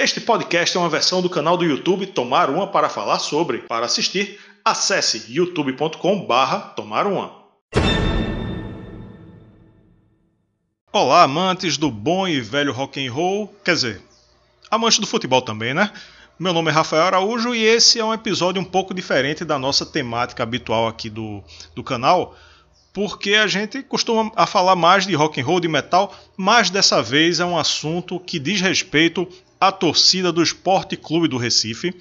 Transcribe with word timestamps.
Este 0.00 0.20
podcast 0.20 0.76
é 0.76 0.80
uma 0.80 0.88
versão 0.88 1.20
do 1.20 1.28
canal 1.28 1.56
do 1.56 1.64
YouTube 1.64 2.06
Tomar 2.06 2.50
Uma 2.50 2.68
para 2.68 2.88
falar 2.88 3.18
sobre. 3.18 3.58
Para 3.62 3.86
assistir, 3.86 4.38
acesse 4.64 5.24
youtube.com/barra 5.28 6.60
Tomar 6.76 7.04
Uma. 7.04 7.32
Olá, 10.92 11.24
amantes 11.24 11.76
do 11.76 11.90
bom 11.90 12.28
e 12.28 12.40
velho 12.40 12.72
rock 12.72 13.04
and 13.04 13.12
roll, 13.12 13.52
quer 13.64 13.74
dizer, 13.74 14.00
amantes 14.70 15.00
do 15.00 15.06
futebol 15.06 15.42
também, 15.42 15.74
né? 15.74 15.92
Meu 16.38 16.52
nome 16.52 16.70
é 16.70 16.72
Rafael 16.72 17.02
Araújo 17.02 17.52
e 17.52 17.64
esse 17.64 17.98
é 17.98 18.04
um 18.04 18.14
episódio 18.14 18.62
um 18.62 18.64
pouco 18.64 18.94
diferente 18.94 19.44
da 19.44 19.58
nossa 19.58 19.84
temática 19.84 20.44
habitual 20.44 20.86
aqui 20.86 21.10
do, 21.10 21.42
do 21.74 21.82
canal, 21.82 22.36
porque 22.92 23.34
a 23.34 23.48
gente 23.48 23.82
costuma 23.82 24.30
a 24.36 24.46
falar 24.46 24.76
mais 24.76 25.04
de 25.04 25.14
rock 25.16 25.40
and 25.40 25.44
roll, 25.44 25.58
de 25.58 25.66
metal, 25.66 26.14
mas 26.36 26.70
dessa 26.70 27.02
vez 27.02 27.40
é 27.40 27.44
um 27.44 27.58
assunto 27.58 28.20
que 28.20 28.38
diz 28.38 28.60
respeito 28.60 29.28
à 29.60 29.72
torcida 29.72 30.32
do 30.32 30.42
Esporte 30.42 30.96
Clube 30.96 31.28
do 31.28 31.36
Recife, 31.36 31.94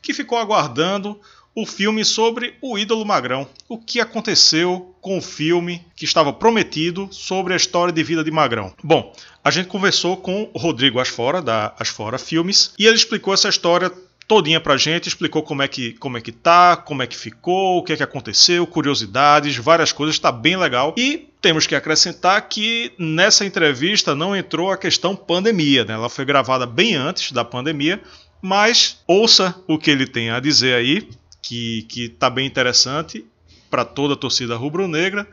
que 0.00 0.12
ficou 0.12 0.38
aguardando 0.38 1.18
o 1.54 1.66
filme 1.66 2.04
sobre 2.04 2.54
o 2.62 2.78
ídolo 2.78 3.04
Magrão. 3.04 3.46
O 3.68 3.78
que 3.78 4.00
aconteceu 4.00 4.94
com 5.00 5.18
o 5.18 5.22
filme 5.22 5.84
que 5.94 6.04
estava 6.04 6.32
prometido 6.32 7.08
sobre 7.10 7.52
a 7.52 7.56
história 7.56 7.92
de 7.92 8.02
vida 8.02 8.24
de 8.24 8.30
Magrão? 8.30 8.72
Bom, 8.82 9.14
a 9.44 9.50
gente 9.50 9.68
conversou 9.68 10.16
com 10.16 10.50
o 10.52 10.58
Rodrigo 10.58 10.98
Asfora, 10.98 11.42
da 11.42 11.74
Asfora 11.78 12.18
Filmes, 12.18 12.72
e 12.78 12.86
ele 12.86 12.96
explicou 12.96 13.34
essa 13.34 13.48
história 13.48 13.92
todinha 14.32 14.58
pra 14.58 14.78
gente, 14.78 15.08
explicou 15.08 15.42
como 15.42 15.62
é 15.62 15.68
que 15.68 15.92
como 15.92 16.16
é 16.16 16.20
que 16.22 16.32
tá, 16.32 16.74
como 16.74 17.02
é 17.02 17.06
que 17.06 17.14
ficou, 17.14 17.76
o 17.76 17.82
que 17.82 17.92
é 17.92 17.96
que 17.98 18.02
aconteceu, 18.02 18.66
curiosidades, 18.66 19.56
várias 19.56 19.92
coisas, 19.92 20.14
está 20.14 20.32
bem 20.32 20.56
legal. 20.56 20.94
E 20.96 21.28
temos 21.42 21.66
que 21.66 21.74
acrescentar 21.74 22.48
que 22.48 22.92
nessa 22.98 23.44
entrevista 23.44 24.14
não 24.14 24.34
entrou 24.34 24.70
a 24.70 24.78
questão 24.78 25.14
pandemia, 25.14 25.84
né? 25.84 25.92
Ela 25.92 26.08
foi 26.08 26.24
gravada 26.24 26.64
bem 26.64 26.94
antes 26.94 27.30
da 27.30 27.44
pandemia, 27.44 28.00
mas 28.40 29.02
ouça 29.06 29.54
o 29.68 29.78
que 29.78 29.90
ele 29.90 30.06
tem 30.06 30.30
a 30.30 30.40
dizer 30.40 30.76
aí 30.76 31.06
que 31.42 31.82
que 31.82 32.04
está 32.06 32.30
bem 32.30 32.46
interessante 32.46 33.26
para 33.68 33.84
toda 33.84 34.14
a 34.14 34.16
torcida 34.16 34.56
rubro-negra 34.56 35.28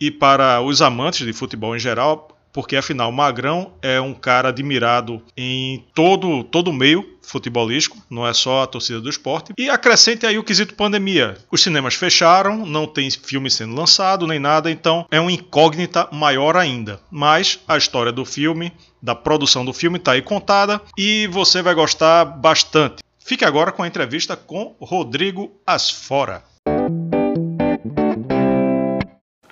e 0.00 0.10
para 0.10 0.60
os 0.60 0.82
amantes 0.82 1.24
de 1.24 1.32
futebol 1.32 1.76
em 1.76 1.78
geral, 1.78 2.36
porque 2.52 2.76
afinal 2.76 3.10
Magrão 3.12 3.72
é 3.82 4.00
um 4.00 4.14
cara 4.14 4.48
admirado 4.48 5.22
em 5.36 5.84
todo 5.94 6.44
todo 6.44 6.72
meio 6.72 7.18
futebolístico, 7.22 7.96
não 8.10 8.26
é 8.26 8.34
só 8.34 8.62
a 8.62 8.66
torcida 8.66 9.00
do 9.00 9.08
esporte. 9.08 9.52
E 9.56 9.70
acrescente 9.70 10.26
aí 10.26 10.36
o 10.38 10.42
quesito 10.42 10.74
pandemia. 10.74 11.38
Os 11.50 11.62
cinemas 11.62 11.94
fecharam, 11.94 12.66
não 12.66 12.86
tem 12.86 13.10
filme 13.10 13.50
sendo 13.50 13.74
lançado 13.74 14.26
nem 14.26 14.40
nada, 14.40 14.70
então 14.70 15.06
é 15.10 15.20
uma 15.20 15.30
incógnita 15.30 16.08
maior 16.10 16.56
ainda. 16.56 17.00
Mas 17.10 17.60
a 17.68 17.76
história 17.76 18.10
do 18.10 18.24
filme, 18.24 18.72
da 19.00 19.14
produção 19.14 19.64
do 19.64 19.72
filme 19.72 19.98
está 19.98 20.12
aí 20.12 20.22
contada 20.22 20.80
e 20.98 21.28
você 21.28 21.62
vai 21.62 21.74
gostar 21.74 22.24
bastante. 22.24 23.02
Fique 23.18 23.44
agora 23.44 23.70
com 23.70 23.82
a 23.82 23.86
entrevista 23.86 24.34
com 24.34 24.74
Rodrigo 24.80 25.52
Asfora. 25.64 26.49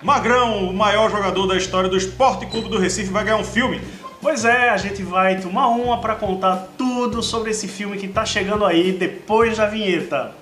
Magrão, 0.01 0.69
o 0.69 0.73
maior 0.73 1.11
jogador 1.11 1.49
da 1.49 1.57
história 1.57 1.91
do 1.91 1.97
Esporte 1.97 2.47
Clube 2.47 2.69
do 2.69 2.79
Recife, 2.79 3.11
vai 3.11 3.25
ganhar 3.25 3.37
um 3.37 3.45
filme. 3.45 3.81
Pois 4.23 4.45
é, 4.45 4.71
a 4.71 4.77
gente 4.77 5.03
vai 5.03 5.41
tomar 5.41 5.69
uma 5.69 6.01
para 6.01 6.15
contar 6.15 6.69
tudo 6.79 7.21
sobre 7.21 7.51
esse 7.51 7.67
filme 7.67 7.99
que 7.99 8.07
tá 8.07 8.25
chegando 8.25 8.65
aí 8.65 8.93
depois 8.93 9.57
da 9.57 9.67
vinheta. 9.67 10.33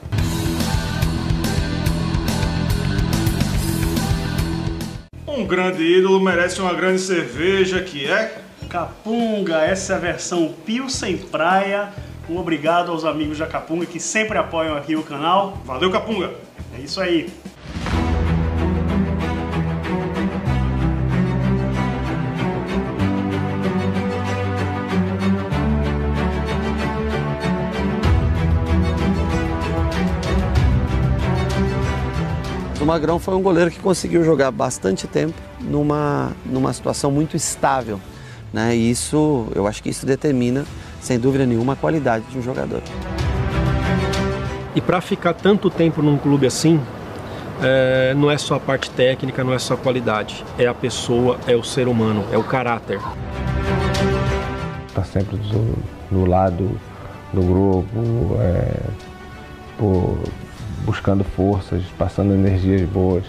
Um 5.27 5.47
grande 5.47 5.83
ídolo 5.83 6.21
merece 6.21 6.61
uma 6.61 6.75
grande 6.75 7.01
cerveja 7.01 7.83
que 7.83 8.07
é 8.07 8.39
Capunga, 8.69 9.59
essa 9.59 9.95
é 9.95 9.97
a 9.97 9.99
versão 9.99 10.55
Pio 10.67 10.91
Sem 10.91 11.17
Praia. 11.17 11.89
Um 12.29 12.37
obrigado 12.37 12.91
aos 12.91 13.07
amigos 13.07 13.39
da 13.39 13.47
Capunga 13.47 13.87
que 13.87 14.01
sempre 14.01 14.37
apoiam 14.37 14.77
aqui 14.77 14.97
o 14.97 15.03
canal. 15.03 15.63
Valeu 15.65 15.91
Capunga. 15.91 16.35
É 16.77 16.81
isso 16.81 17.01
aí. 17.01 17.31
O 32.87 32.89
Magrão 32.89 33.19
foi 33.19 33.35
um 33.35 33.43
goleiro 33.43 33.69
que 33.69 33.81
conseguiu 33.81 34.23
jogar 34.23 34.53
bastante 34.53 35.09
tempo 35.09 35.35
numa, 35.61 36.31
numa 36.45 36.73
situação 36.73 37.11
muito 37.11 37.37
estável. 37.37 37.99
Né? 38.53 38.77
E 38.77 38.93
isso, 38.93 39.49
eu 39.57 39.67
acho 39.67 39.83
que 39.83 39.89
isso 39.89 40.07
determina, 40.07 40.65
sem 41.01 41.19
dúvida 41.19 41.45
nenhuma, 41.45 41.73
a 41.73 41.77
qualidade 41.77 42.25
de 42.27 42.39
um 42.39 42.43
jogador. 42.43 42.81
E 44.73 44.81
para 44.81 45.01
ficar 45.01 45.35
tanto 45.35 45.69
tempo 45.69 46.01
num 46.01 46.17
clube 46.17 46.47
assim, 46.47 46.81
é, 47.61 48.15
não 48.15 48.31
é 48.31 48.39
só 48.39 48.55
a 48.55 48.61
parte 48.61 48.89
técnica, 48.91 49.43
não 49.43 49.53
é 49.53 49.59
só 49.59 49.75
a 49.75 49.77
qualidade, 49.77 50.45
é 50.57 50.69
a 50.69 50.75
pessoa, 50.75 51.41
é 51.49 51.57
o 51.57 51.65
ser 51.65 51.89
humano, 51.89 52.25
é 52.31 52.39
o 52.39 52.45
caráter. 52.45 53.01
Está 54.87 55.03
sempre 55.03 55.37
do, 55.37 55.75
do 56.09 56.25
lado 56.25 56.81
do 57.33 57.43
grupo, 57.43 58.37
é, 58.41 58.81
por, 59.77 60.21
buscando 60.87 61.25
forças, 61.25 61.83
passando 61.99 62.33
energias 62.33 62.81
boas. 62.89 63.25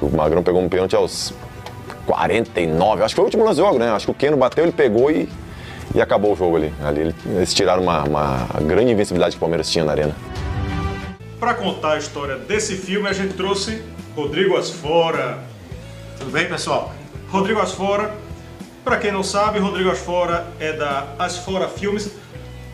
O 0.00 0.14
Magrão 0.14 0.42
pegou 0.42 0.62
um 0.62 0.68
pênalti 0.68 0.94
aos 0.94 1.32
49, 2.06 3.02
acho 3.02 3.12
que 3.12 3.16
foi 3.16 3.22
o 3.22 3.26
último 3.26 3.44
lance 3.44 3.56
do 3.56 3.64
jogo, 3.64 3.78
né? 3.78 3.90
Acho 3.90 4.06
que 4.06 4.12
o 4.12 4.14
Keno 4.14 4.36
bateu, 4.36 4.64
ele 4.64 4.72
pegou 4.72 5.10
e, 5.10 5.28
e 5.94 6.00
acabou 6.00 6.34
o 6.34 6.36
jogo 6.36 6.56
ali. 6.56 6.72
ali 6.84 7.14
eles 7.26 7.54
tiraram 7.54 7.82
uma, 7.82 8.04
uma 8.04 8.46
grande 8.60 8.92
invencibilidade 8.92 9.32
que 9.32 9.38
o 9.38 9.40
Palmeiras 9.40 9.70
tinha 9.70 9.84
na 9.84 9.92
arena. 9.92 10.14
Para 11.40 11.54
contar 11.54 11.92
a 11.92 11.98
história 11.98 12.36
desse 12.36 12.76
filme, 12.76 13.08
a 13.08 13.12
gente 13.12 13.32
trouxe 13.32 13.82
Rodrigo 14.14 14.56
Asfora. 14.56 15.38
Tudo 16.18 16.30
bem, 16.30 16.46
pessoal? 16.46 16.92
Rodrigo 17.30 17.60
Asfora, 17.60 18.14
para 18.84 18.98
quem 18.98 19.12
não 19.12 19.22
sabe, 19.22 19.58
Rodrigo 19.58 19.90
Asfora 19.90 20.46
é 20.60 20.72
da 20.72 21.08
Asfora 21.18 21.68
Filmes. 21.68 22.10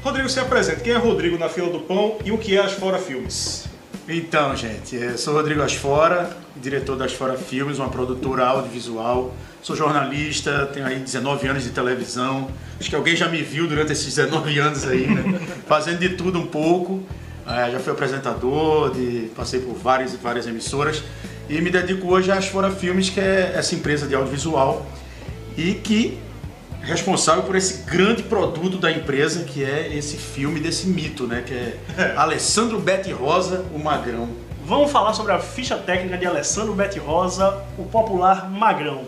Rodrigo, 0.05 0.29
se 0.29 0.39
apresenta. 0.39 0.81
Quem 0.81 0.93
é 0.93 0.99
Rodrigo 0.99 1.39
na 1.39 1.49
fila 1.49 1.71
do 1.71 1.81
pão 1.81 2.19
e 2.23 2.31
o 2.31 2.37
que 2.37 2.59
é 2.59 2.61
Asfora 2.61 2.99
Filmes? 2.99 3.65
Então, 4.07 4.55
gente, 4.55 4.95
eu 4.95 5.17
sou 5.17 5.33
Rodrigo 5.33 5.63
Asfora, 5.63 6.29
diretor 6.55 6.95
da 6.95 7.07
Asfora 7.07 7.39
Filmes, 7.39 7.79
uma 7.79 7.89
produtora 7.89 8.45
audiovisual. 8.45 9.35
Sou 9.63 9.75
jornalista, 9.75 10.67
tenho 10.75 10.85
aí 10.85 10.99
19 10.99 11.49
anos 11.49 11.65
de 11.65 11.71
televisão. 11.71 12.51
Acho 12.79 12.91
que 12.91 12.95
alguém 12.95 13.17
já 13.17 13.31
me 13.31 13.41
viu 13.41 13.67
durante 13.67 13.93
esses 13.93 14.15
19 14.15 14.59
anos 14.61 14.87
aí, 14.87 15.07
né? 15.07 15.41
Fazendo 15.67 16.01
de 16.01 16.11
tudo 16.11 16.39
um 16.39 16.49
pouco. 16.49 17.03
É, 17.49 17.71
já 17.71 17.81
fui 17.81 17.91
apresentador, 17.91 18.93
de, 18.93 19.31
passei 19.35 19.61
por 19.61 19.73
várias 19.75 20.13
e 20.13 20.19
várias 20.19 20.47
emissoras. 20.47 21.03
E 21.49 21.63
me 21.63 21.71
dedico 21.71 22.09
hoje 22.09 22.31
à 22.31 22.35
Asfora 22.35 22.71
Filmes, 22.71 23.09
que 23.09 23.21
é 23.21 23.55
essa 23.57 23.75
empresa 23.75 24.07
de 24.07 24.15
audiovisual 24.15 24.85
e 25.57 25.73
que 25.73 26.19
responsável 26.85 27.43
por 27.43 27.57
esse 27.57 27.83
grande 27.83 28.23
produto 28.23 28.77
da 28.77 28.93
empresa, 28.93 29.45
que 29.45 29.65
é 29.65 29.97
esse 29.97 30.17
filme 30.17 30.61
desse 30.61 30.87
mito, 30.87 31.27
né? 31.27 31.43
Que 31.45 31.55
é 31.55 32.15
Alessandro 32.17 32.79
Bete 32.79 33.11
Rosa, 33.11 33.65
o 33.75 33.79
Magrão. 33.79 34.29
Vamos 34.67 34.91
falar 34.91 35.13
sobre 35.15 35.33
a 35.33 35.39
ficha 35.39 35.77
técnica 35.77 36.17
de 36.17 36.27
Alessandro 36.27 36.75
Bete 36.75 36.99
Rosa, 36.99 37.63
o 37.79 37.85
popular 37.85 38.51
Magrão. 38.51 39.05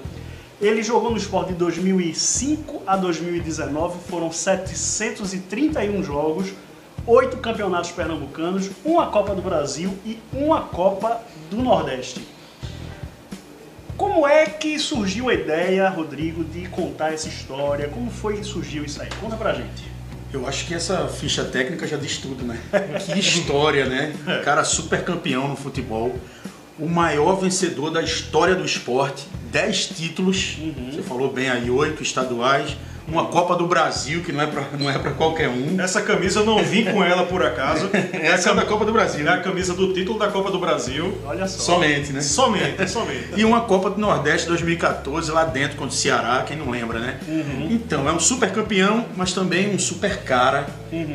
Ele 0.61 0.83
jogou 0.83 1.11
no 1.11 1.19
esporte 1.19 1.49
de 1.49 1.55
2005 1.55 2.83
a 2.87 2.97
2019, 2.97 3.99
foram 4.09 4.33
731 4.33 6.03
jogos, 6.03 6.49
oito 7.07 7.37
campeonatos 7.37 7.91
pernambucanos, 7.91 8.71
uma 8.83 9.07
Copa 9.07 9.35
do 9.35 9.43
Brasil 9.43 9.95
e 10.05 10.19
uma 10.33 10.63
Copa 10.63 11.21
do 11.51 11.59
Nordeste. 11.59 12.27
Como 13.97 14.27
é 14.27 14.45
que 14.45 14.79
surgiu 14.79 15.31
a 15.31 15.35
ideia, 15.35 15.89
Rodrigo, 15.89 16.45
de 16.45 16.69
contar 16.69 17.15
essa 17.15 17.29
história? 17.29 17.89
Como 17.89 18.11
foi 18.11 18.37
que 18.37 18.45
surgiu 18.45 18.85
isso 18.85 19.01
aí? 19.01 19.09
Conta 19.21 19.37
pra 19.37 19.55
gente. 19.55 19.85
Eu 20.33 20.47
acho 20.47 20.67
que 20.67 20.75
essa 20.75 21.09
ficha 21.09 21.45
técnica 21.45 21.87
já 21.87 21.97
diz 21.97 22.19
tudo, 22.19 22.45
né? 22.45 22.59
Que 23.07 23.19
história, 23.19 23.87
né? 23.87 24.15
Um 24.27 24.45
cara 24.45 24.65
super 24.65 25.03
campeão 25.03 25.49
no 25.49 25.57
futebol, 25.57 26.15
o 26.79 26.87
maior 26.87 27.37
vencedor 27.37 27.91
da 27.91 28.03
história 28.03 28.55
do 28.55 28.65
esporte, 28.65 29.27
10 29.51 29.87
títulos, 29.89 30.59
você 30.93 31.01
falou 31.01 31.33
bem 31.33 31.49
aí, 31.49 31.71
oito 31.71 32.03
estaduais, 32.03 32.77
uma 33.09 33.27
Copa 33.27 33.55
do 33.57 33.67
Brasil, 33.67 34.23
que 34.23 34.33
não 34.33 34.43
é 34.43 34.47
pra, 34.47 34.65
não 34.79 34.91
é 34.91 34.99
pra 34.99 35.13
qualquer 35.13 35.49
um. 35.49 35.81
Essa 35.81 36.03
camisa 36.03 36.41
eu 36.41 36.47
não 36.47 36.63
vim 36.63 36.85
com 36.85 37.03
ela 37.03 37.25
por 37.25 37.45
acaso. 37.45 37.89
Essa 38.13 38.51
é 38.51 38.55
da 38.55 38.65
Copa 38.65 38.85
do 38.85 38.93
Brasil. 38.93 39.27
É 39.27 39.33
a 39.33 39.41
camisa 39.41 39.75
do 39.75 39.93
título 39.93 40.19
da 40.19 40.29
Copa 40.29 40.51
do 40.51 40.59
Brasil. 40.59 41.17
Olha 41.25 41.47
só. 41.47 41.75
Somente, 41.75 42.13
né? 42.13 42.21
Somente, 42.21 42.87
somente. 42.91 43.29
E 43.37 43.45
uma 43.45 43.63
Copa 43.63 43.91
do 43.91 44.01
Nordeste 44.01 44.47
2014 44.49 45.31
lá 45.31 45.45
dentro 45.45 45.77
contra 45.77 45.95
o 45.95 45.97
Ceará, 45.97 46.45
quem 46.47 46.57
não 46.57 46.71
lembra, 46.71 46.99
né? 46.99 47.19
Então, 47.71 48.09
é 48.09 48.13
um 48.13 48.21
super 48.21 48.51
campeão, 48.53 49.07
mas 49.17 49.33
também 49.33 49.75
um 49.75 49.79
super 49.79 50.23
cara, 50.23 50.67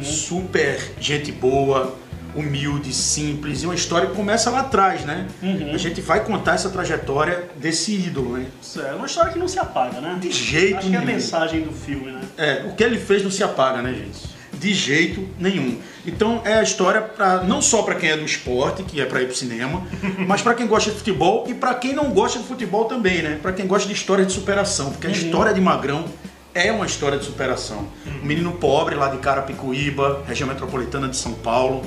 super 0.04 0.94
gente 1.00 1.32
boa, 1.32 1.96
humilde, 2.36 2.94
simples, 2.94 3.64
e 3.64 3.66
uma 3.66 3.76
história 3.76 4.10
que 4.10 4.16
começa 4.16 4.50
lá 4.50 4.62
atrás, 4.62 5.04
né? 5.06 5.28
Uhum. 5.42 5.72
A 5.74 5.78
gente 5.78 6.02
vai 6.02 6.24
contar 6.24 6.56
essa 6.56 6.70
trajetória 6.70 7.50
desse 7.56 7.94
ídolo, 7.94 8.38
né? 8.38 8.46
Isso 8.62 8.82
é 8.82 8.94
uma 8.94 9.06
história 9.06 9.32
que 9.32 9.40
não 9.40 9.48
se 9.48 9.60
apaga, 9.60 10.00
né? 10.00 10.18
De 10.20 10.32
jeito 10.32 10.78
Acho 10.78 10.90
que 10.90 10.96
é 10.96 10.98
a 10.98 11.02
nenhum. 11.02 11.14
mensagem 11.14 11.62
do 11.62 11.72
filme, 11.72 12.12
né? 12.12 12.22
É, 12.38 12.66
o 12.68 12.76
que 12.76 12.84
ele 12.84 13.00
fez 13.00 13.24
não 13.24 13.32
se 13.32 13.44
apaga, 13.44 13.82
né, 13.82 13.94
gente? 13.94 14.42
De 14.54 14.74
jeito 14.74 15.28
nenhum. 15.40 15.80
Então 16.06 16.42
é 16.46 16.56
a 16.56 16.64
história 16.64 17.02
para 17.02 17.44
não 17.44 17.62
só 17.62 17.82
para 17.84 17.96
quem 17.96 18.10
é 18.10 18.18
do 18.18 18.26
esporte, 18.26 18.84
que 18.84 19.02
é 19.02 19.06
para 19.06 19.22
ir 19.22 19.26
pro 19.26 19.36
cinema, 19.36 19.86
mas 20.28 20.42
para 20.42 20.54
quem 20.54 20.68
gosta 20.68 20.92
de 20.92 20.98
futebol 20.98 21.46
e 21.48 21.54
para 21.54 21.74
quem 21.76 21.94
não 21.94 22.12
gosta 22.12 22.40
de 22.40 22.46
futebol 22.46 22.86
também, 22.86 23.22
né? 23.22 23.40
Para 23.42 23.54
quem 23.54 23.66
gosta 23.66 23.88
de 23.88 23.94
história 23.94 24.26
de 24.26 24.34
superação, 24.34 24.92
porque 24.92 25.08
a 25.08 25.12
história 25.12 25.54
de 25.54 25.62
Magrão 25.62 26.06
é 26.54 26.72
uma 26.72 26.86
história 26.86 27.18
de 27.18 27.26
superação. 27.26 27.88
Um 28.22 28.26
menino 28.26 28.52
pobre 28.54 28.96
lá 28.96 29.10
de 29.10 29.18
Carapicuíba, 29.18 30.24
região 30.28 30.48
metropolitana 30.48 31.08
de 31.08 31.18
São 31.18 31.34
Paulo, 31.34 31.84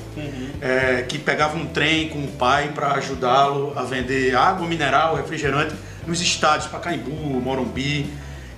é, 0.61 1.03
que 1.03 1.19
pegava 1.19 1.57
um 1.57 1.67
trem 1.67 2.09
com 2.09 2.25
o 2.25 2.29
pai 2.29 2.73
para 2.75 2.93
ajudá-lo 2.93 3.73
a 3.77 3.83
vender 3.83 4.35
água 4.35 4.67
mineral, 4.67 5.17
refrigerante 5.17 5.75
nos 6.07 6.21
estádios, 6.21 6.67
Pacaembu, 6.69 7.11
Morumbi 7.11 8.11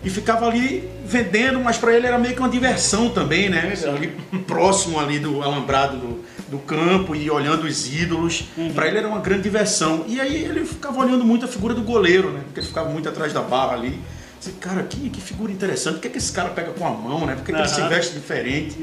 e 0.07 0.11
ficava 0.11 0.47
ali 0.47 0.89
vendendo, 1.05 1.59
mas 1.59 1.79
para 1.79 1.93
ele 1.93 2.07
era 2.07 2.17
meio 2.17 2.33
que 2.33 2.41
uma 2.41 2.49
diversão 2.49 3.11
também, 3.11 3.49
né? 3.49 3.75
Ali 3.89 4.13
próximo 4.47 5.01
ali 5.01 5.19
do 5.19 5.43
alambrado 5.43 5.97
do, 5.97 6.25
do 6.49 6.59
campo 6.61 7.13
e 7.17 7.29
olhando 7.29 7.65
os 7.67 7.93
ídolos, 7.93 8.45
Para 8.73 8.87
ele 8.87 8.99
era 8.99 9.09
uma 9.09 9.19
grande 9.19 9.43
diversão. 9.43 10.05
E 10.07 10.21
aí 10.21 10.45
ele 10.45 10.65
ficava 10.65 11.01
olhando 11.01 11.25
muito 11.25 11.45
a 11.45 11.49
figura 11.49 11.75
do 11.75 11.83
goleiro, 11.83 12.31
né? 12.31 12.41
Porque 12.45 12.61
ele 12.61 12.67
ficava 12.69 12.89
muito 12.89 13.09
atrás 13.09 13.33
da 13.33 13.41
barra 13.41 13.73
ali. 13.73 13.99
Disse, 14.39 14.53
cara, 14.53 14.83
que, 14.83 15.09
que 15.09 15.21
figura 15.21 15.51
interessante. 15.51 15.97
O 15.97 16.01
que 16.01 16.09
é 16.09 16.11
que 16.11 16.19
esse 16.19 16.33
cara 16.33 16.51
pega 16.51 16.73
com 16.73 16.87
a 16.87 16.91
mão, 16.91 17.27
né? 17.27 17.35
Por 17.35 17.45
que, 17.45 17.53
que 17.53 17.59
ele 17.59 17.69
se 17.69 17.81
veste 17.89 18.15
diferente? 18.15 18.77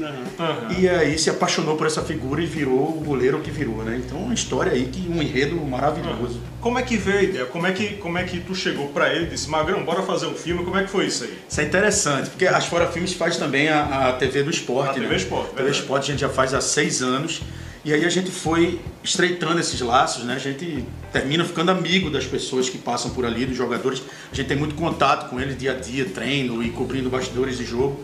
E 0.78 0.88
aí 0.88 1.18
se 1.18 1.30
apaixonou 1.30 1.76
por 1.76 1.86
essa 1.86 2.02
figura 2.02 2.42
e 2.42 2.46
virou 2.46 2.88
o 2.88 3.00
goleiro 3.04 3.40
que 3.40 3.50
virou, 3.50 3.84
né? 3.84 4.00
Então 4.04 4.18
uma 4.18 4.34
história 4.34 4.72
aí 4.72 4.86
que 4.86 5.08
um 5.08 5.22
enredo 5.22 5.56
maravilhoso. 5.56 6.40
Como 6.60 6.78
é 6.78 6.82
que 6.82 6.96
veio 6.96 7.18
a 7.18 7.22
ideia? 7.22 7.46
Como 7.46 7.66
é 7.66 7.72
que, 7.72 7.94
como 7.96 8.18
é 8.18 8.24
que 8.24 8.40
tu 8.40 8.54
chegou 8.54 8.88
pra 8.88 9.12
ele 9.12 9.26
e 9.26 9.28
disse, 9.28 9.48
Magrão, 9.48 9.84
bora 9.84 10.02
fazer 10.02 10.26
um 10.26 10.34
filme? 10.34 10.64
Como 10.64 10.76
é 10.76 10.84
que 10.84 10.90
foi 10.90 11.06
isso 11.06 11.24
aí? 11.24 11.38
Isso 11.48 11.60
é 11.60 11.64
interessante, 11.64 12.30
porque 12.30 12.46
as 12.46 12.66
Fora 12.66 12.90
Filmes 12.90 13.12
faz 13.12 13.36
também 13.36 13.68
a, 13.68 14.08
a 14.08 14.12
TV 14.14 14.42
do 14.42 14.50
Esporte. 14.50 14.90
A 14.90 14.94
TV 14.94 15.06
né? 15.08 15.16
Esporte, 15.16 15.50
TV 15.50 15.56
verdade. 15.62 15.78
Esporte 15.78 16.02
a 16.04 16.06
gente 16.12 16.20
já 16.20 16.28
faz 16.28 16.54
há 16.54 16.60
seis 16.60 17.02
anos. 17.02 17.42
E 17.84 17.92
aí 17.92 18.02
a 18.02 18.08
gente 18.08 18.30
foi 18.30 18.80
estreitando 19.02 19.60
esses 19.60 19.78
laços, 19.82 20.24
né? 20.24 20.34
A 20.34 20.38
gente 20.38 20.82
termina 21.12 21.44
ficando 21.44 21.70
amigo 21.70 22.08
das 22.08 22.24
pessoas 22.24 22.70
que 22.70 22.78
passam 22.78 23.10
por 23.10 23.26
ali, 23.26 23.44
dos 23.44 23.56
jogadores. 23.56 24.02
A 24.32 24.34
gente 24.34 24.46
tem 24.46 24.56
muito 24.56 24.74
contato 24.74 25.28
com 25.28 25.38
eles 25.38 25.58
dia 25.58 25.72
a 25.72 25.74
dia, 25.74 26.06
treino 26.06 26.62
e 26.62 26.70
cobrindo 26.70 27.10
bastidores 27.10 27.58
de 27.58 27.64
jogo. 27.64 28.02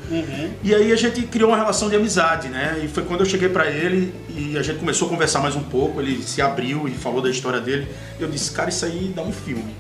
E 0.63 0.75
aí 0.75 0.93
a 0.93 0.97
gente 0.97 1.23
criou 1.23 1.49
uma 1.49 1.57
relação 1.57 1.89
de 1.89 1.97
amizade, 1.97 2.49
né? 2.49 2.79
E 2.85 2.89
foi 2.89 3.05
quando 3.05 3.21
eu 3.21 3.27
cheguei 3.27 3.49
pra 3.49 3.71
ele 3.71 4.13
e 4.29 4.59
a 4.59 4.63
gente 4.63 4.79
começou 4.79 5.09
a 5.09 5.11
conversar 5.11 5.41
mais 5.41 5.57
um 5.57 5.63
pouco. 5.63 5.99
Ele 5.99 6.23
se 6.23 6.43
abriu 6.43 6.87
e 6.87 6.91
falou 6.91 7.23
da 7.23 7.31
história 7.31 7.61
dele. 7.61 7.89
Eu 8.19 8.29
disse, 8.29 8.53
cara, 8.53 8.69
isso 8.69 8.85
aí 8.85 9.11
dá 9.17 9.23
um 9.23 9.33
filme. 9.33 9.75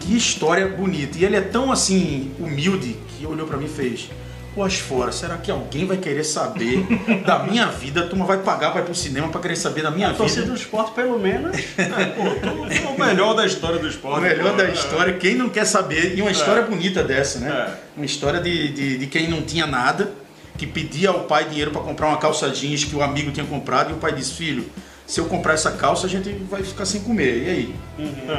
Que 0.00 0.16
história 0.16 0.66
bonita. 0.68 1.18
E 1.18 1.24
ele 1.24 1.36
é 1.36 1.42
tão 1.42 1.70
assim 1.70 2.30
humilde 2.38 2.96
que 3.08 3.26
olhou 3.26 3.46
pra 3.46 3.58
mim 3.58 3.66
e 3.66 3.68
fez. 3.68 4.08
Pô, 4.54 4.62
as 4.62 4.78
fora, 4.78 5.10
será 5.10 5.36
que 5.36 5.50
alguém 5.50 5.84
vai 5.84 5.96
querer 5.96 6.22
saber 6.22 6.86
da 7.26 7.40
minha 7.40 7.66
vida? 7.66 8.02
A 8.02 8.06
turma 8.06 8.24
vai 8.24 8.38
pagar, 8.38 8.70
vai 8.70 8.84
pro 8.84 8.94
cinema 8.94 9.28
pra 9.28 9.40
querer 9.40 9.56
saber 9.56 9.82
da 9.82 9.90
minha 9.90 10.10
A 10.10 10.14
torcida 10.14 10.42
vida. 10.42 10.54
do 10.54 10.60
esporte, 10.60 10.92
pelo 10.92 11.18
menos. 11.18 11.56
Pô, 12.14 12.30
tu 12.40 12.72
é 12.72 12.88
o 12.88 13.06
melhor 13.06 13.34
da 13.34 13.44
história 13.44 13.80
do 13.80 13.88
esporte. 13.88 14.18
O 14.18 14.22
melhor 14.22 14.52
pô, 14.52 14.56
da 14.56 14.68
é. 14.68 14.72
história, 14.72 15.14
quem 15.14 15.34
não 15.34 15.48
quer 15.48 15.64
saber, 15.64 16.16
e 16.16 16.22
uma 16.22 16.30
história 16.30 16.62
bonita 16.62 17.02
dessa, 17.02 17.40
né? 17.40 17.50
É. 17.50 17.74
Uma 17.96 18.06
história 18.06 18.40
de, 18.40 18.72
de, 18.72 18.98
de 18.98 19.06
quem 19.08 19.28
não 19.28 19.42
tinha 19.42 19.66
nada, 19.66 20.12
que 20.56 20.68
pedia 20.68 21.08
ao 21.08 21.24
pai 21.24 21.46
dinheiro 21.48 21.72
para 21.72 21.80
comprar 21.80 22.06
uma 22.06 22.18
calça 22.18 22.48
jeans 22.48 22.84
que 22.84 22.94
o 22.94 23.02
amigo 23.02 23.32
tinha 23.32 23.46
comprado, 23.46 23.90
e 23.90 23.92
o 23.94 23.96
pai 23.96 24.12
disse: 24.12 24.34
Filho, 24.34 24.70
se 25.04 25.18
eu 25.20 25.24
comprar 25.24 25.54
essa 25.54 25.72
calça, 25.72 26.06
a 26.06 26.08
gente 26.08 26.30
vai 26.48 26.62
ficar 26.62 26.84
sem 26.86 27.00
comer. 27.00 27.42
E 27.42 27.50
aí? 27.50 27.74